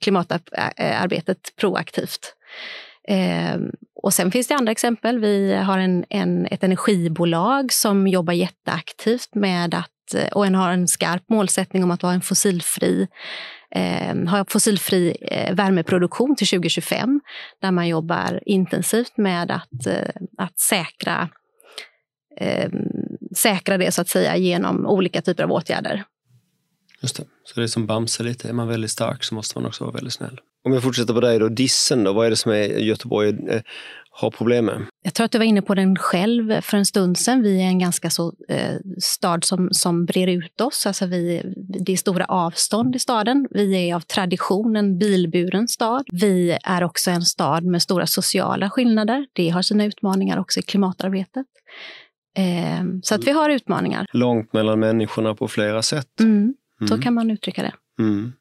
[0.00, 2.34] klimatarbetet proaktivt.
[3.08, 3.70] Ehm,
[4.02, 5.18] och sen finns det andra exempel.
[5.18, 9.90] Vi har en, en, ett energibolag som jobbar jätteaktivt med att
[10.32, 13.08] och en har en skarp målsättning om att vara en fossilfri
[13.74, 17.20] eh, ha fossilfri eh, värmeproduktion till 2025
[17.60, 21.28] där man jobbar intensivt med att, eh, att säkra,
[22.36, 22.70] eh,
[23.36, 26.04] säkra det så att säga genom olika typer av åtgärder.
[27.02, 27.24] Just det.
[27.44, 29.94] Så det är som Bamse lite, är man väldigt stark så måste man också vara
[29.94, 30.40] väldigt snäll.
[30.64, 33.60] Om jag fortsätter på dig då, Dissen då, vad är det som är Göteborg eh,
[34.10, 34.86] har problem med?
[35.02, 37.42] Jag tror att du var inne på den själv för en stund sedan.
[37.42, 40.86] Vi är en ganska så eh, stad som, som brer ut oss.
[40.86, 43.48] Alltså vi, det är stora avstånd i staden.
[43.50, 46.04] Vi är av tradition en bilburen stad.
[46.12, 49.26] Vi är också en stad med stora sociala skillnader.
[49.32, 51.46] Det har sina utmaningar också i klimatarbetet.
[52.36, 54.06] Eh, så att vi har utmaningar.
[54.12, 56.20] Långt mellan människorna på flera sätt.
[56.20, 57.02] Mm, så mm.
[57.02, 57.72] kan man uttrycka det.
[58.02, 58.32] Mm.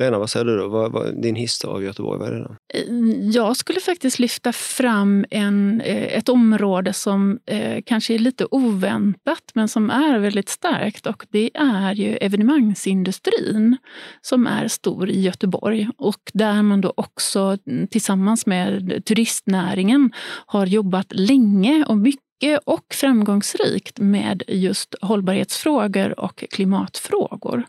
[0.00, 0.68] Lena, vad säger du då?
[0.68, 2.56] Vad, vad, din hiss av Göteborg, vad är det då?
[2.74, 8.46] Eh, jag skulle faktiskt lyfta fram en, eh, ett område som eh, kanske är lite
[8.50, 13.76] oväntat men som är väldigt starkt och det är ju evenemangsindustrin
[14.20, 20.12] som är stor i Göteborg och där man då också mm, tillsammans med turistnäringen
[20.46, 27.64] har jobbat länge och mycket och framgångsrikt med just hållbarhetsfrågor och klimatfrågor.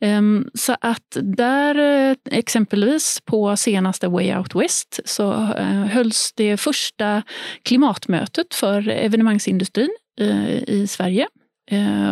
[0.00, 1.74] Ehm, så att där,
[2.10, 7.22] eh, exempelvis på senaste Way Out West, så eh, hölls det första
[7.62, 11.28] klimatmötet för evenemangsindustrin eh, i Sverige.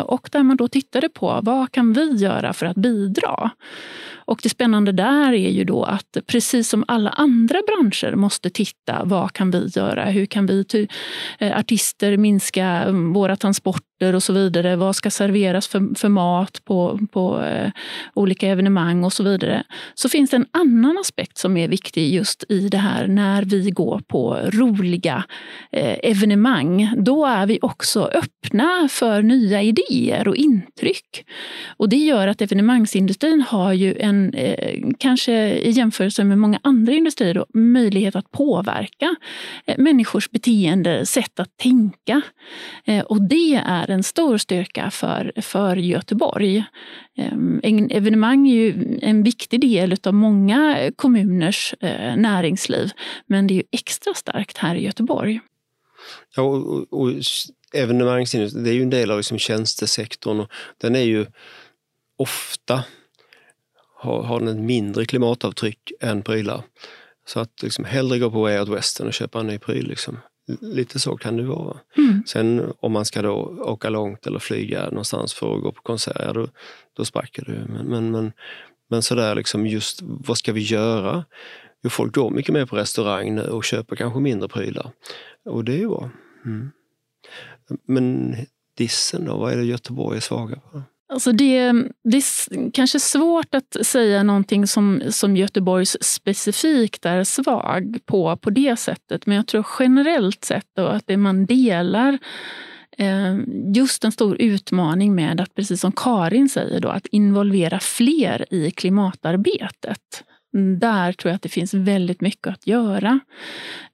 [0.05, 3.51] Och där man då tittade på vad kan vi göra för att bidra?
[4.27, 9.05] Och det spännande där är ju då att precis som alla andra branscher måste titta,
[9.05, 10.05] vad kan vi göra?
[10.05, 10.89] Hur kan vi
[11.39, 14.77] eh, artister minska mm, våra transporter och så vidare.
[14.77, 17.71] Vad ska serveras för, för mat på, på eh,
[18.15, 19.65] olika evenemang och så vidare.
[19.95, 23.71] Så finns det en annan aspekt som är viktig just i det här när vi
[23.71, 25.25] går på roliga
[25.73, 26.93] eh, evenemang.
[26.97, 31.25] Då är vi också öppna för nya idéer och intryck.
[31.77, 36.93] Och det gör att evenemangsindustrin har ju en, eh, kanske i jämförelse med många andra
[36.93, 39.17] industrier, då, möjlighet att påverka
[39.67, 42.23] eh, människors beteende, sätt att tänka.
[42.85, 46.65] Eh, och det är en stor styrka för, för Göteborg.
[47.19, 47.33] Eh,
[47.91, 52.91] evenemang är ju en viktig del av många kommuners eh, näringsliv,
[53.27, 55.41] men det är ju extra starkt här i Göteborg.
[56.37, 57.11] Ja, och, och
[57.75, 61.27] evenemangsindustrin, det är ju en del av liksom tjänstesektorn och den är ju
[62.17, 62.85] ofta
[63.97, 66.63] har, har den ett mindre klimatavtryck än prylar.
[67.27, 69.89] Så att liksom hellre gå på Way Out West än att köpa en ny pryl.
[69.89, 70.19] Liksom.
[70.61, 71.77] Lite så kan det vara.
[71.97, 72.23] Mm.
[72.27, 76.35] Sen om man ska då åka långt eller flyga någonstans för att gå på konsert,
[76.35, 76.49] då,
[76.97, 77.53] då sparkar du.
[77.53, 78.33] Men, men, men,
[78.91, 81.25] men sådär liksom just, vad ska vi göra?
[81.83, 84.91] Jo, folk går mycket mer på restaurang nu och köper kanske mindre prylar.
[85.45, 86.11] Och det är ju bra.
[86.45, 86.71] Mm.
[87.87, 88.37] Men
[88.77, 90.83] dissen då, vad är det Göteborg är svaga på?
[91.09, 91.73] Alltså det,
[92.05, 98.51] det är kanske svårt att säga någonting som, som Göteborgs specifikt är svag på, på
[98.51, 99.27] det sättet.
[99.27, 102.19] Men jag tror generellt sett då att det man delar
[102.99, 103.37] eh,
[103.75, 108.71] just en stor utmaning med att, precis som Karin säger, då, att involvera fler i
[108.71, 110.25] klimatarbetet.
[110.55, 113.21] Mm, där tror jag att det finns väldigt mycket att göra.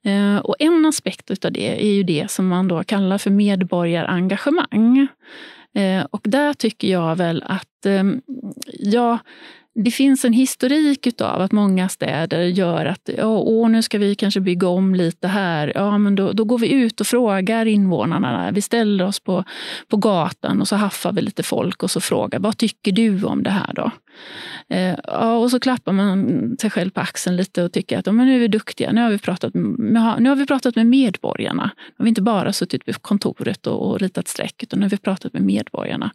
[0.05, 5.07] Eh, och en aspekt av det är ju det som man då kallar för medborgarengagemang.
[5.73, 8.21] Eh, och där tycker jag väl att ehm,
[8.65, 9.19] ja,
[9.75, 14.39] det finns en historik av att många städer gör att åh, nu ska vi kanske
[14.39, 15.71] bygga om lite här.
[15.75, 18.51] Ja, men då, då går vi ut och frågar invånarna.
[18.51, 19.43] Vi ställer oss på,
[19.87, 23.43] på gatan och så haffar vi lite folk och så frågar vad tycker du om
[23.43, 23.91] det här då?
[24.69, 28.25] Eh, ja, och så klappar man sig själv på axeln lite och tycker att men
[28.25, 28.91] nu är vi duktiga.
[28.91, 31.71] Nu har vi pratat med, nu har vi pratat med medborgarna.
[31.75, 34.89] Nu har vi inte bara suttit på kontoret och, och ritat streck, utan nu har
[34.89, 36.11] vi pratat med medborgarna.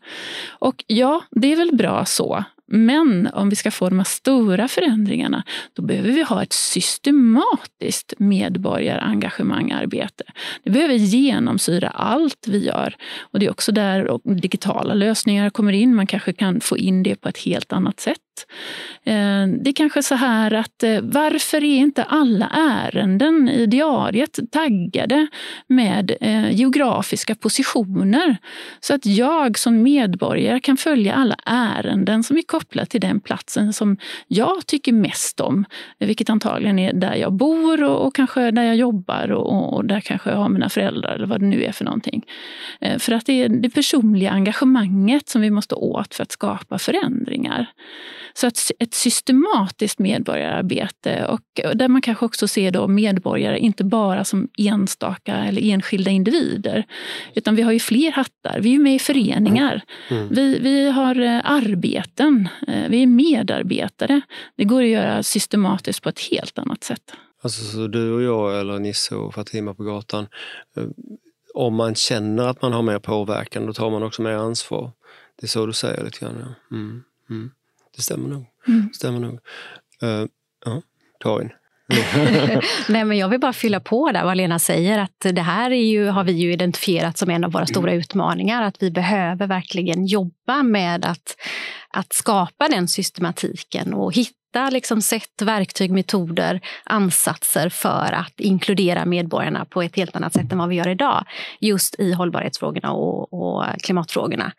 [0.48, 2.44] Och ja, det är väl bra så.
[2.68, 8.14] Men om vi ska få de här stora förändringarna, då behöver vi ha ett systematiskt
[8.18, 10.24] medborgarengagemangarbete.
[10.62, 12.96] Det behöver genomsyra allt vi gör.
[13.20, 15.94] Och det är också där digitala lösningar kommer in.
[15.94, 18.18] Man kanske kan få in det på ett helt annat sätt.
[19.04, 24.38] Eh, det är kanske så här att eh, varför är inte alla ärenden i diariet
[24.50, 25.26] taggade
[25.66, 28.36] med eh, geografiska positioner?
[28.80, 33.72] Så att jag som medborgare kan följa alla ärenden som är kopplade till den platsen
[33.72, 33.96] som
[34.26, 35.64] jag tycker mest om.
[35.98, 40.30] Vilket antagligen är där jag bor och, kanske där jag jobbar och, och, där kanske
[40.30, 42.22] jag har mina föräldrar eller vad det nu är för någonting.
[42.98, 47.66] För att det är det personliga engagemanget som vi måste åt för att skapa förändringar.
[48.34, 51.40] Så att ett systematiskt medborgararbete och
[51.74, 56.84] där man kanske också ser då medborgare inte bara som enstaka eller enskilda individer.
[57.34, 58.60] Utan vi har ju fler hattar.
[58.60, 59.82] Vi är med i föreningar.
[60.10, 60.28] Mm.
[60.30, 62.48] Vi, vi har eh, arbeten.
[62.68, 64.20] Eh, vi är medarbetare.
[64.56, 67.12] Det går att göra systematiskt på ett helt annat sätt.
[67.42, 70.26] Alltså så du och jag eller Nisse och Fatima på gatan.
[70.76, 70.84] Eh,
[71.54, 74.90] om man känner att man har mer påverkan, då tar man också mer ansvar.
[75.40, 76.36] Det är så du säger lite grann.
[76.40, 76.76] Ja.
[76.76, 77.02] Mm.
[77.30, 77.50] Mm.
[77.98, 78.44] Det stämmer nog.
[78.68, 78.90] Mm.
[78.92, 79.38] Stämmer nog.
[80.02, 80.26] Uh,
[80.64, 80.82] ja,
[81.20, 81.50] Karin?
[82.88, 85.84] Nej, men jag vill bara fylla på där vad Lena säger, att det här är
[85.84, 88.00] ju, har vi ju identifierat som en av våra stora mm.
[88.00, 91.36] utmaningar, att vi behöver verkligen jobba med att,
[91.90, 94.38] att skapa den systematiken och hitta
[94.70, 100.58] liksom sätt, verktyg, metoder, ansatser för att inkludera medborgarna på ett helt annat sätt än
[100.58, 101.24] vad vi gör idag,
[101.60, 104.52] just i hållbarhetsfrågorna och, och klimatfrågorna.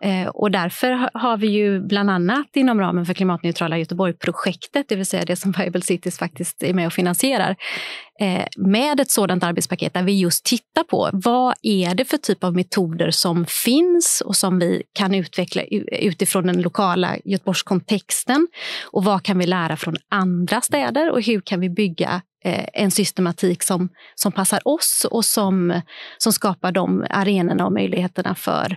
[0.00, 5.06] Eh, och därför har vi ju bland annat inom ramen för Klimatneutrala Göteborg-projektet, det vill
[5.06, 7.56] säga det som Viable Cities faktiskt är med och finansierar,
[8.20, 12.44] Eh, med ett sådant arbetspaket där vi just tittar på vad är det för typ
[12.44, 18.48] av metoder som finns och som vi kan utveckla utifrån den lokala Göteborgskontexten.
[18.84, 22.90] Och vad kan vi lära från andra städer och hur kan vi bygga eh, en
[22.90, 25.80] systematik som, som passar oss och som,
[26.18, 28.76] som skapar de arenorna och möjligheterna för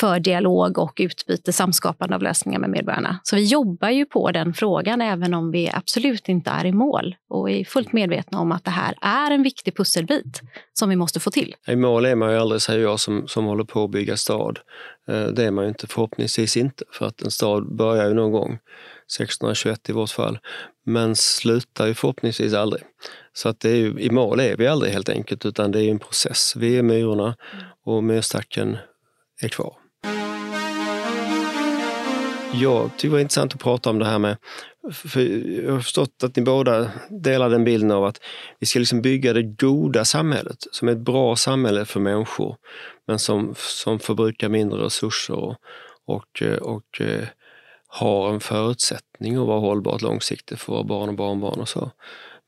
[0.00, 3.20] för dialog och utbyte, samskapande av lösningar med medborgarna.
[3.22, 7.14] Så vi jobbar ju på den frågan även om vi absolut inte är i mål
[7.28, 10.40] och är fullt medvetna om att det här är en viktig pusselbit
[10.72, 11.54] som vi måste få till.
[11.66, 14.58] I mål är man ju aldrig, säger jag som, som håller på att bygga stad.
[15.08, 18.32] Eh, det är man ju inte, förhoppningsvis inte, för att en stad börjar ju någon
[18.32, 20.38] gång, 1621 i vårt fall,
[20.86, 22.82] men slutar ju förhoppningsvis aldrig.
[23.32, 25.90] Så att det är ju, i mål är vi aldrig helt enkelt, utan det är
[25.90, 26.54] en process.
[26.56, 27.36] Vi är myrorna
[27.84, 28.76] och myrstacken
[29.42, 29.81] är kvar.
[32.54, 34.36] Jag tycker det var intressant att prata om det här med,
[34.92, 35.20] för
[35.64, 38.20] jag har förstått att ni båda delar den bilden av att
[38.58, 42.56] vi ska liksom bygga det goda samhället som är ett bra samhälle för människor,
[43.06, 45.56] men som, som förbrukar mindre resurser och,
[46.06, 47.24] och, och eh,
[47.88, 51.90] har en förutsättning att vara hållbart långsiktigt för våra barn och barnbarn och så.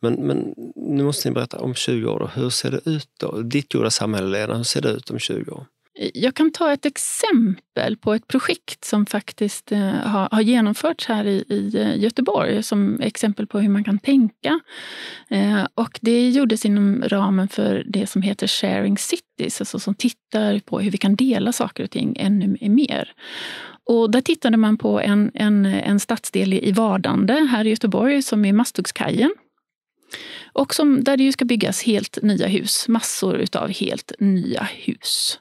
[0.02, 2.26] Men, men nu måste ni berätta om 20 år, då.
[2.26, 3.40] hur ser det ut då?
[3.40, 5.66] Ditt goda samhälle, Lena, hur ser det ut om 20 år?
[5.96, 11.24] Jag kan ta ett exempel på ett projekt som faktiskt eh, har, har genomförts här
[11.24, 14.60] i, i, eh, Göteborg som exempel på hur man kan tänka.
[15.28, 20.58] Eh, och det gjordes inom ramen för det som heter Sharing Cities, alltså som tittar
[20.58, 23.12] på hur vi kan dela saker och ting ännu mer.
[23.86, 28.44] Och där tittade man på en, en, en stadsdel i Vardande här i Göteborg som
[28.44, 29.34] är Masthuggskajen.
[30.52, 35.38] Och som, där det ju ska byggas helt nya hus, massor utav helt nya hus.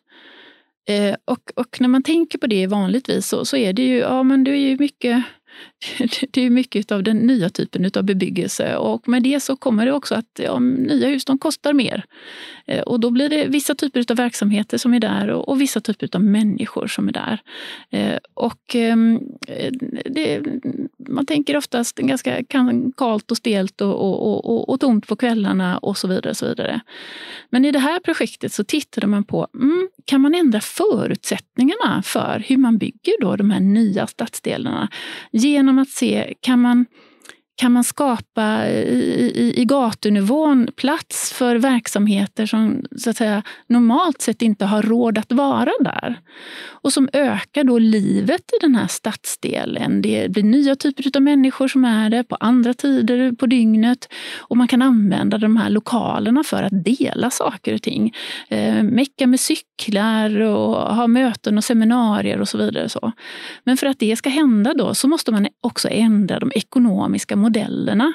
[0.90, 4.24] Eh, och, och, när man tänker på det vanligtvis så, så är det ju, ja
[4.24, 5.24] men du är ju mycket
[6.32, 9.92] det är mycket av den nya typen av bebyggelse och med det så kommer det
[9.92, 12.06] också att ja, nya hus de kostar mer.
[12.66, 15.82] Eh, och då blir det vissa typer av verksamheter som är där och, och vissa
[15.82, 17.40] typer av människor som är där.
[17.90, 19.72] Eh, och ehm, eh,
[20.06, 20.42] det,
[21.10, 22.44] man tänker oftast ganska
[22.98, 26.36] kallt och stelt och, och, och, och, tomt på kvällarna och så vidare.
[26.36, 26.80] så vidare.
[27.50, 32.44] Men i det här projektet så tittade man på, mm, kan man ändra förutsättningarna för
[32.48, 34.90] hur man bygger då de här nya stadsdelarna
[35.32, 36.86] genom att se, kan man
[37.56, 44.22] kan man skapa i, i, i gatunivån plats för verksamheter som så att säga, normalt
[44.22, 46.20] sett inte har råd att vara där.
[46.66, 50.02] Och som ökar då livet i den här stadsdelen.
[50.02, 54.10] Det blir nya typer av människor som är där på andra tider på dygnet.
[54.38, 58.14] Och man kan använda de här lokalerna för att dela saker och ting.
[58.50, 62.90] Eh, mecka med cyklar och ha möten och seminarier och så vidare.
[62.90, 63.12] Så.
[63.64, 68.14] Men för att det ska hända då så måste man också ändra de ekonomiska modellerna.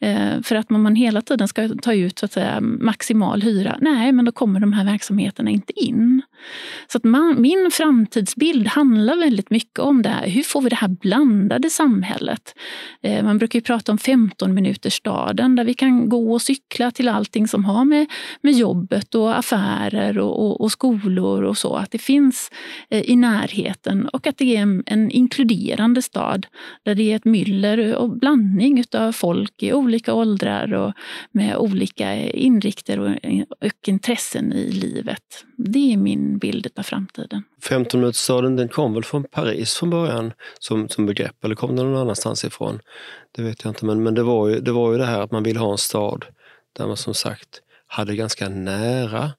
[0.00, 4.12] Eh, för att man hela tiden ska ta ut så att säga, maximal hyra, nej,
[4.12, 6.22] men då kommer de här verksamheterna inte in.
[6.88, 10.28] Så att man, min framtidsbild handlar väldigt mycket om det här.
[10.28, 12.54] Hur får vi det här blandade samhället?
[13.02, 16.90] Eh, man brukar ju prata om 15 minuters staden där vi kan gå och cykla
[16.90, 18.06] till allting som har med,
[18.40, 21.74] med jobbet och affärer och, och, och skolor och så.
[21.74, 22.50] Att det finns
[22.90, 26.46] eh, i närheten och att det är en, en inkluderande stad
[26.82, 30.92] där det är ett myller och blandning av folk i olika åldrar och
[31.32, 33.10] med olika inrikter och,
[33.60, 35.44] och intressen i livet.
[35.56, 37.42] Det är min bild av framtiden.
[37.62, 41.86] 15 minutersstaden den kom väl från Paris från början som, som begrepp, eller kom den
[41.86, 42.80] någon annanstans ifrån?
[43.32, 45.30] Det vet jag inte, men, men det, var ju, det var ju det här att
[45.30, 46.24] man vill ha en stad
[46.72, 49.30] där man som sagt hade ganska nära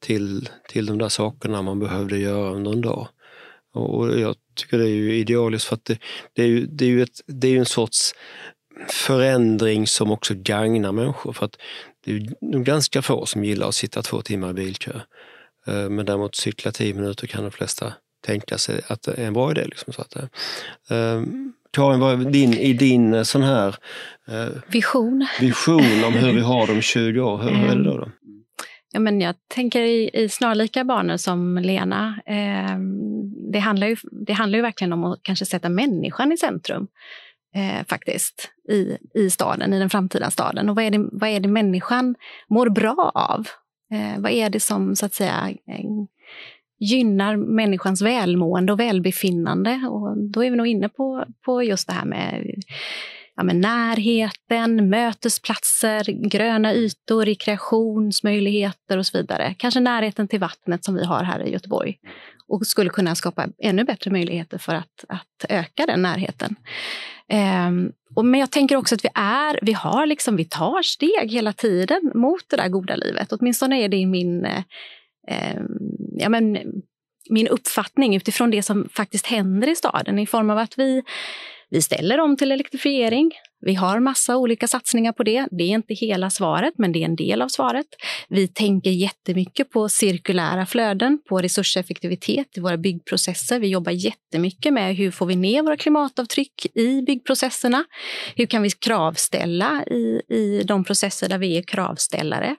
[0.00, 3.08] till, till de där sakerna man behövde göra under en dag.
[3.74, 5.98] Och jag tycker det är ju idealiskt för att det,
[6.32, 8.14] det är, ju, det, är ju ett, det är en sorts
[8.88, 11.32] förändring som också gagnar människor.
[11.32, 11.56] För att
[12.04, 15.00] det är nog ganska få som gillar att sitta två timmar i bilkö.
[15.66, 17.92] Eh, men däremot cykla tio minuter kan de flesta
[18.26, 19.64] tänka sig att det är en bra idé.
[19.64, 21.22] Liksom, så att, eh,
[21.72, 23.76] Karin, vad är din, i din eh, sån här
[24.66, 25.26] vision.
[25.40, 27.98] vision om hur vi har dem 20 år, hur, hur är det då?
[27.98, 28.08] då?
[28.92, 32.20] Ja, men jag tänker i, i snarlika banor som Lena.
[32.26, 32.78] Eh,
[33.52, 33.96] det, handlar ju,
[34.26, 36.86] det handlar ju verkligen om att kanske sätta människan i centrum
[37.54, 40.68] eh, faktiskt i, i staden, i den framtida staden.
[40.68, 42.14] Och vad är det, vad är det människan
[42.48, 43.48] mår bra av?
[43.92, 45.84] Eh, vad är det som så att säga eh,
[46.78, 49.88] gynnar människans välmående och välbefinnande?
[49.90, 52.44] Och då är vi nog inne på, på just det här med
[53.36, 59.54] ja, men närheten, mötesplatser, gröna ytor, rekreationsmöjligheter och så vidare.
[59.58, 61.98] Kanske närheten till vattnet som vi har här i Göteborg
[62.48, 66.56] och skulle kunna skapa ännu bättre möjligheter för att, att öka den närheten.
[67.68, 71.32] Um, och, men jag tänker också att vi, är, vi, har liksom, vi tar steg
[71.32, 73.32] hela tiden mot det där goda livet.
[73.32, 74.62] Åtminstone är det min, eh,
[75.28, 75.66] ehm,
[76.18, 76.58] ja, men,
[77.30, 81.02] min uppfattning utifrån det som faktiskt händer i staden i form av att vi
[81.70, 83.32] vi ställer om till elektrifiering.
[83.60, 85.48] Vi har massa olika satsningar på det.
[85.50, 87.86] Det är inte hela svaret, men det är en del av svaret.
[88.28, 93.60] Vi tänker jättemycket på cirkulära flöden, på resurseffektivitet i våra byggprocesser.
[93.60, 97.84] Vi jobbar jättemycket med hur får vi ner våra klimatavtryck i byggprocesserna?
[98.36, 102.56] Hur kan vi kravställa i, i de processer där vi är kravställare?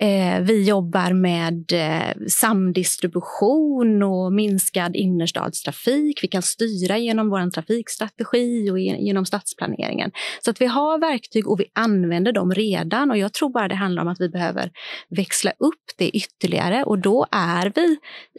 [0.00, 6.24] Eh, vi jobbar med eh, samdistribution och minskad innerstadstrafik.
[6.24, 10.10] Vi kan styra genom vår trafikstrategi och genom stadsplaneringen.
[10.40, 13.10] Så att vi har verktyg och vi använder dem redan.
[13.10, 14.70] Och Jag tror bara det handlar om att vi behöver
[15.08, 17.96] växla upp det ytterligare och då är vi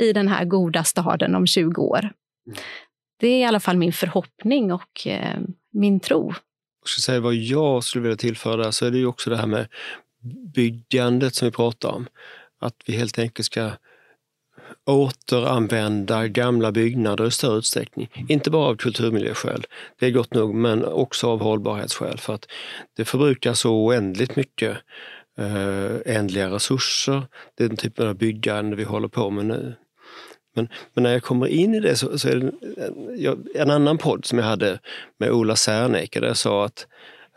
[0.07, 1.99] i den här goda staden om 20 år.
[1.99, 2.57] Mm.
[3.19, 5.39] Det är i alla fall min förhoppning och eh,
[5.73, 6.33] min tro.
[6.81, 9.47] Jag ska säga vad jag skulle vilja tillföra så är det ju också det här
[9.47, 9.67] med
[10.53, 12.07] byggandet som vi pratar om.
[12.59, 13.71] Att vi helt enkelt ska
[14.85, 18.25] återanvända gamla byggnader i större utsträckning.
[18.29, 19.65] Inte bara av kulturmiljöskäl,
[19.99, 22.17] det är gott nog, men också av hållbarhetsskäl.
[22.17, 22.47] För att
[22.97, 24.77] det förbrukar så oändligt mycket
[25.37, 29.75] eh, ändliga resurser, den typen av byggande vi håller på med nu.
[30.55, 32.51] Men, men, när jag kommer in i det så, så är det
[33.27, 34.79] en, en, annan podd som jag hade
[35.19, 36.87] med Ola Serneke där jag sa att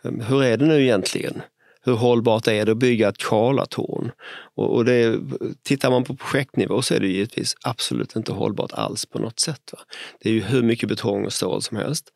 [0.03, 1.43] hur är det nu egentligen?
[1.87, 4.11] Hur hållbart är det att bygga ett Karlatorn?
[4.55, 5.21] Och, och det,
[5.63, 9.71] tittar man på projektnivå så är det givetvis absolut inte hållbart alls på något sätt.
[9.73, 9.79] Va?
[10.21, 12.13] Det är ju hur mycket betong och stål som helst.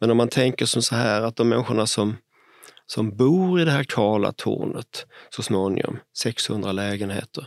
[0.00, 2.16] Men om man tänker som så här att de människorna som,
[2.86, 7.46] som bor i det här Karlatornet så småningom, 600 lägenheter,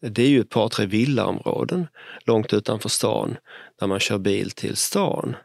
[0.00, 1.86] det är ju ett par, tre villaområden
[2.24, 3.36] långt utanför stan
[3.80, 5.36] där man kör bil till stan.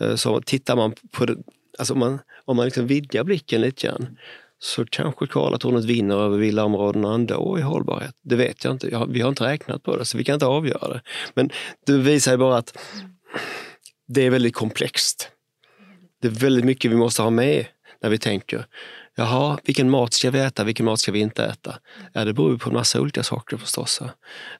[0.00, 1.36] Eh, så tittar man på det,
[1.78, 4.16] alltså om man, om man liksom vidgar blicken lite grann
[4.58, 8.14] så kanske Karlatornet vinner över villaområdena ändå i hållbarhet.
[8.22, 9.06] Det vet jag inte.
[9.08, 11.00] vi har inte räknat på det så vi kan inte avgöra det.
[11.34, 11.50] Men
[11.86, 12.78] det visar ju bara att
[14.08, 15.30] det är väldigt komplext.
[16.22, 17.66] Det är väldigt mycket vi måste ha med
[18.02, 18.66] när vi tänker
[19.18, 21.78] Jaha, vilken mat ska vi äta, vilken mat ska vi inte äta?
[22.12, 24.00] Ja, det beror på en massa olika saker förstås.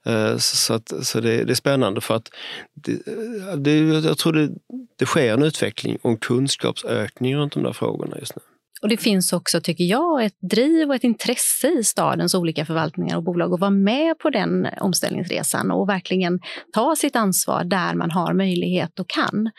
[0.07, 2.31] Eh, så, att, så det, det, är spännande för att
[2.75, 4.51] det, eh, det, jag tror det,
[4.99, 8.43] det sker en utveckling och en kunskapsökning runt de där frågorna just nu.
[8.83, 13.17] Och det finns också, tycker jag, ett driv och ett intresse i stadens olika förvaltningar
[13.17, 16.41] och bolag att vara med på den omställningsresan och verkligen
[16.73, 19.51] ta sitt ansvar där man har möjlighet och kan.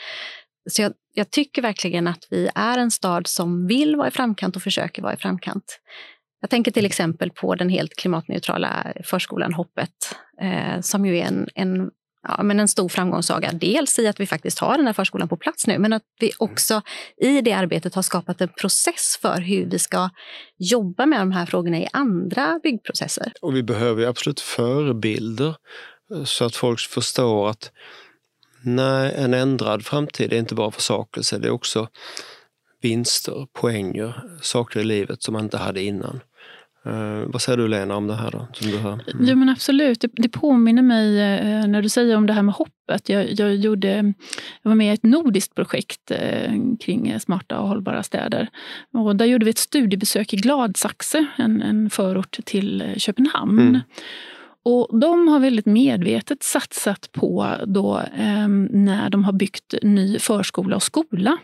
[0.70, 4.56] Så jag, jag tycker verkligen att vi är en stad som vill vara i framkant
[4.56, 5.80] och försöker vara i framkant.
[6.42, 11.48] Jag tänker till exempel på den helt klimatneutrala förskolan Hoppet, eh, som ju är en,
[11.56, 11.90] en
[12.28, 13.52] ja, men en stor framgångssaga.
[13.54, 16.32] Dels i att vi faktiskt har den här förskolan på plats nu, men att vi
[16.38, 16.82] också
[17.22, 20.10] i det arbetet har skapat en process för hur vi ska
[20.58, 23.34] jobba med de här frågorna i andra byggprocesser.
[23.42, 25.56] Och vi behöver absolut förebilder
[26.26, 27.72] Så att folk förstår att
[28.62, 31.88] nej, en ändrad framtid är inte bara försakelse, det är också
[32.82, 36.20] vinster, poänger, saker i livet som man inte hade innan.
[36.88, 38.48] Uh, vad säger du Lena om det här då?
[38.54, 38.94] Som du hör?
[38.94, 39.04] Mm.
[39.20, 42.56] Jo men absolut, det, det påminner mig uh, när du säger om det här med
[42.56, 43.10] hoppet.
[43.10, 44.14] Jag, jag, gjorde,
[44.62, 48.50] jag var med i ett nordiskt projekt uh, kring smarta och hållbara städer.
[48.94, 53.60] Och där gjorde vi ett studiebesök i Gladsaxe, en, en förort till Köpenhamn.
[53.60, 53.80] Mm.
[54.70, 60.76] Och de har väldigt medvetet satsat på då, eh, när de har byggt ny förskola
[60.76, 61.38] och skola.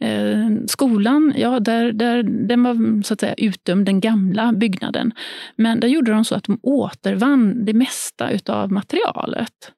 [0.00, 5.12] Eh, skolan, ja, där, där, den var så att säga utdömd, den gamla byggnaden.
[5.56, 9.72] Men där gjorde de så att de återvann det mesta utav materialet.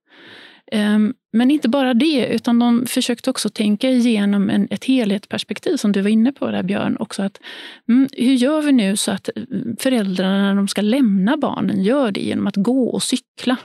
[0.72, 5.92] Ehm, men inte bara det, utan de försökte också tänka igenom en, ett helhetsperspektiv som
[5.92, 6.96] du var inne på där Björn.
[7.00, 7.40] Också att,
[7.88, 12.10] mm, hur gör vi nu så att mm, föräldrarna när de ska lämna barnen gör
[12.10, 13.56] det genom att gå och cykla?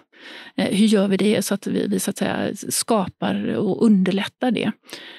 [0.55, 4.51] Eh, hur gör vi det så att vi, vi så att säga, skapar och underlättar
[4.51, 4.71] det?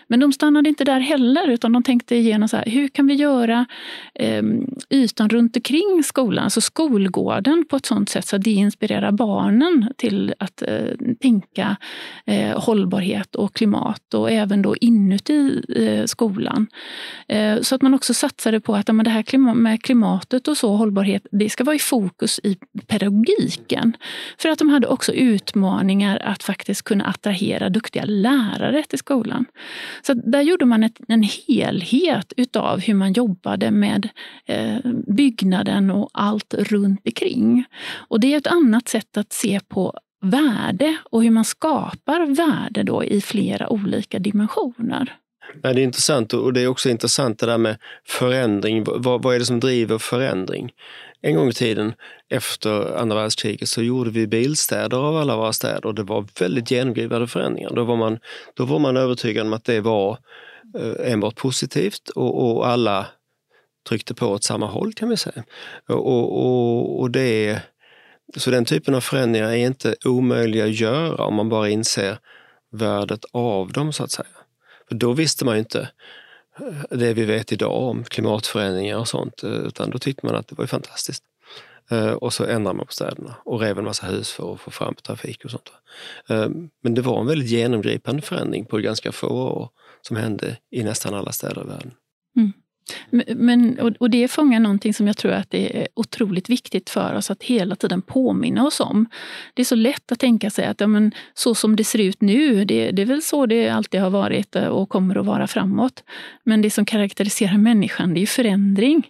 [0.08, 3.14] Men de stannade inte där heller, utan de tänkte igenom så här, hur kan vi
[3.14, 3.66] göra
[4.14, 4.42] eh,
[4.90, 9.92] ytan runt omkring skolan, alltså skolgården, på ett sådant sätt så att det inspirerar barnen
[9.96, 11.76] till att eh, tänka
[12.26, 16.66] eh, hållbarhet och klimat och även då inuti eh, skolan.
[17.28, 21.26] Eh, så att man också satsade på att det här med klimatet och så hållbarhet,
[21.30, 23.96] det ska vara i fokus i pedagogiken.
[24.38, 29.44] För att de hade också utmaningar att faktiskt kunna attrahera duktiga lärare till skolan.
[30.02, 34.08] Så där gjorde man ett, en helhet utav hur man jobbade med
[34.46, 37.64] eh, byggnaden och allt runt omkring.
[38.08, 42.82] Och det är ett annat sätt att se på värde och hur man skapar värde
[42.82, 45.16] då i flera olika dimensioner.
[45.62, 48.84] Nej, det är intressant och det är också intressant det där med förändring.
[48.84, 50.72] Vad, vad är det som driver förändring?
[51.22, 51.94] En gång i tiden
[52.28, 56.70] efter andra världskriget så gjorde vi bilstäder av alla våra städer och det var väldigt
[56.70, 57.70] genomgripande förändringar.
[57.74, 58.18] Då var man,
[58.54, 60.18] då var man övertygad om att det var
[60.78, 63.06] eh, enbart positivt och, och alla
[63.88, 65.44] tryckte på åt samma håll kan vi säga.
[65.88, 67.60] Och, och, och det,
[68.36, 72.18] så den typen av förändringar är inte omöjliga att göra om man bara inser
[72.72, 74.28] värdet av dem så att säga.
[74.88, 75.88] För då visste man ju inte
[76.58, 80.48] eh, det vi vet idag om klimatförändringar och sånt, eh, utan då tyckte man att
[80.48, 81.24] det var fantastiskt.
[81.90, 84.70] Eh, och så ändrade man på städerna och rev en massa hus för att få
[84.70, 85.72] fram trafik och sånt.
[86.82, 89.70] Men det var en väldigt genomgripande förändring på ganska få år
[90.02, 91.92] som hände i nästan alla städer i världen.
[93.36, 97.30] Men, och det fångar någonting som jag tror att det är otroligt viktigt för oss
[97.30, 99.06] att hela tiden påminna oss om.
[99.54, 102.20] Det är så lätt att tänka sig att ja, men, så som det ser ut
[102.20, 106.04] nu, det, det är väl så det alltid har varit och kommer att vara framåt.
[106.44, 109.06] Men det som karaktäriserar människan, det är förändring.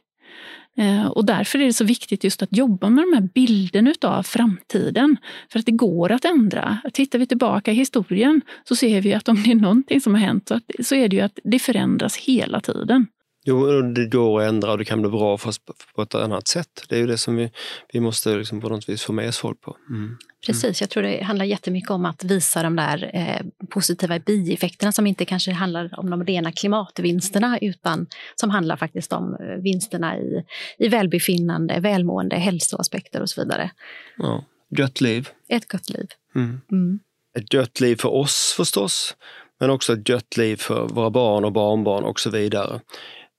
[0.78, 4.22] Eh, och därför är det så viktigt just att jobba med de här bilderna av
[4.22, 5.16] framtiden.
[5.52, 6.78] För att det går att ändra.
[6.92, 10.20] Tittar vi tillbaka i historien så ser vi att om det är någonting som har
[10.20, 10.50] hänt
[10.82, 13.06] så är det ju att det förändras hela tiden.
[13.48, 15.60] Jo, det går att ändra och det kan bli bra fast
[15.94, 16.84] på ett annat sätt.
[16.88, 17.50] Det är ju det som vi,
[17.92, 19.76] vi måste liksom på något vis få med oss folk på.
[19.90, 20.16] Mm.
[20.46, 25.06] Precis, jag tror det handlar jättemycket om att visa de där eh, positiva bieffekterna som
[25.06, 30.44] inte kanske handlar om de rena klimatvinsterna utan som handlar faktiskt om eh, vinsterna i,
[30.78, 33.70] i välbefinnande, välmående, hälsoaspekter och så vidare.
[34.16, 34.44] Ja,
[34.78, 35.28] gött liv.
[35.48, 36.06] Ett gott liv.
[36.34, 36.60] Mm.
[36.72, 36.98] Mm.
[37.38, 39.16] Ett gött liv för oss förstås,
[39.60, 42.80] men också ett gött liv för våra barn och barnbarn och så vidare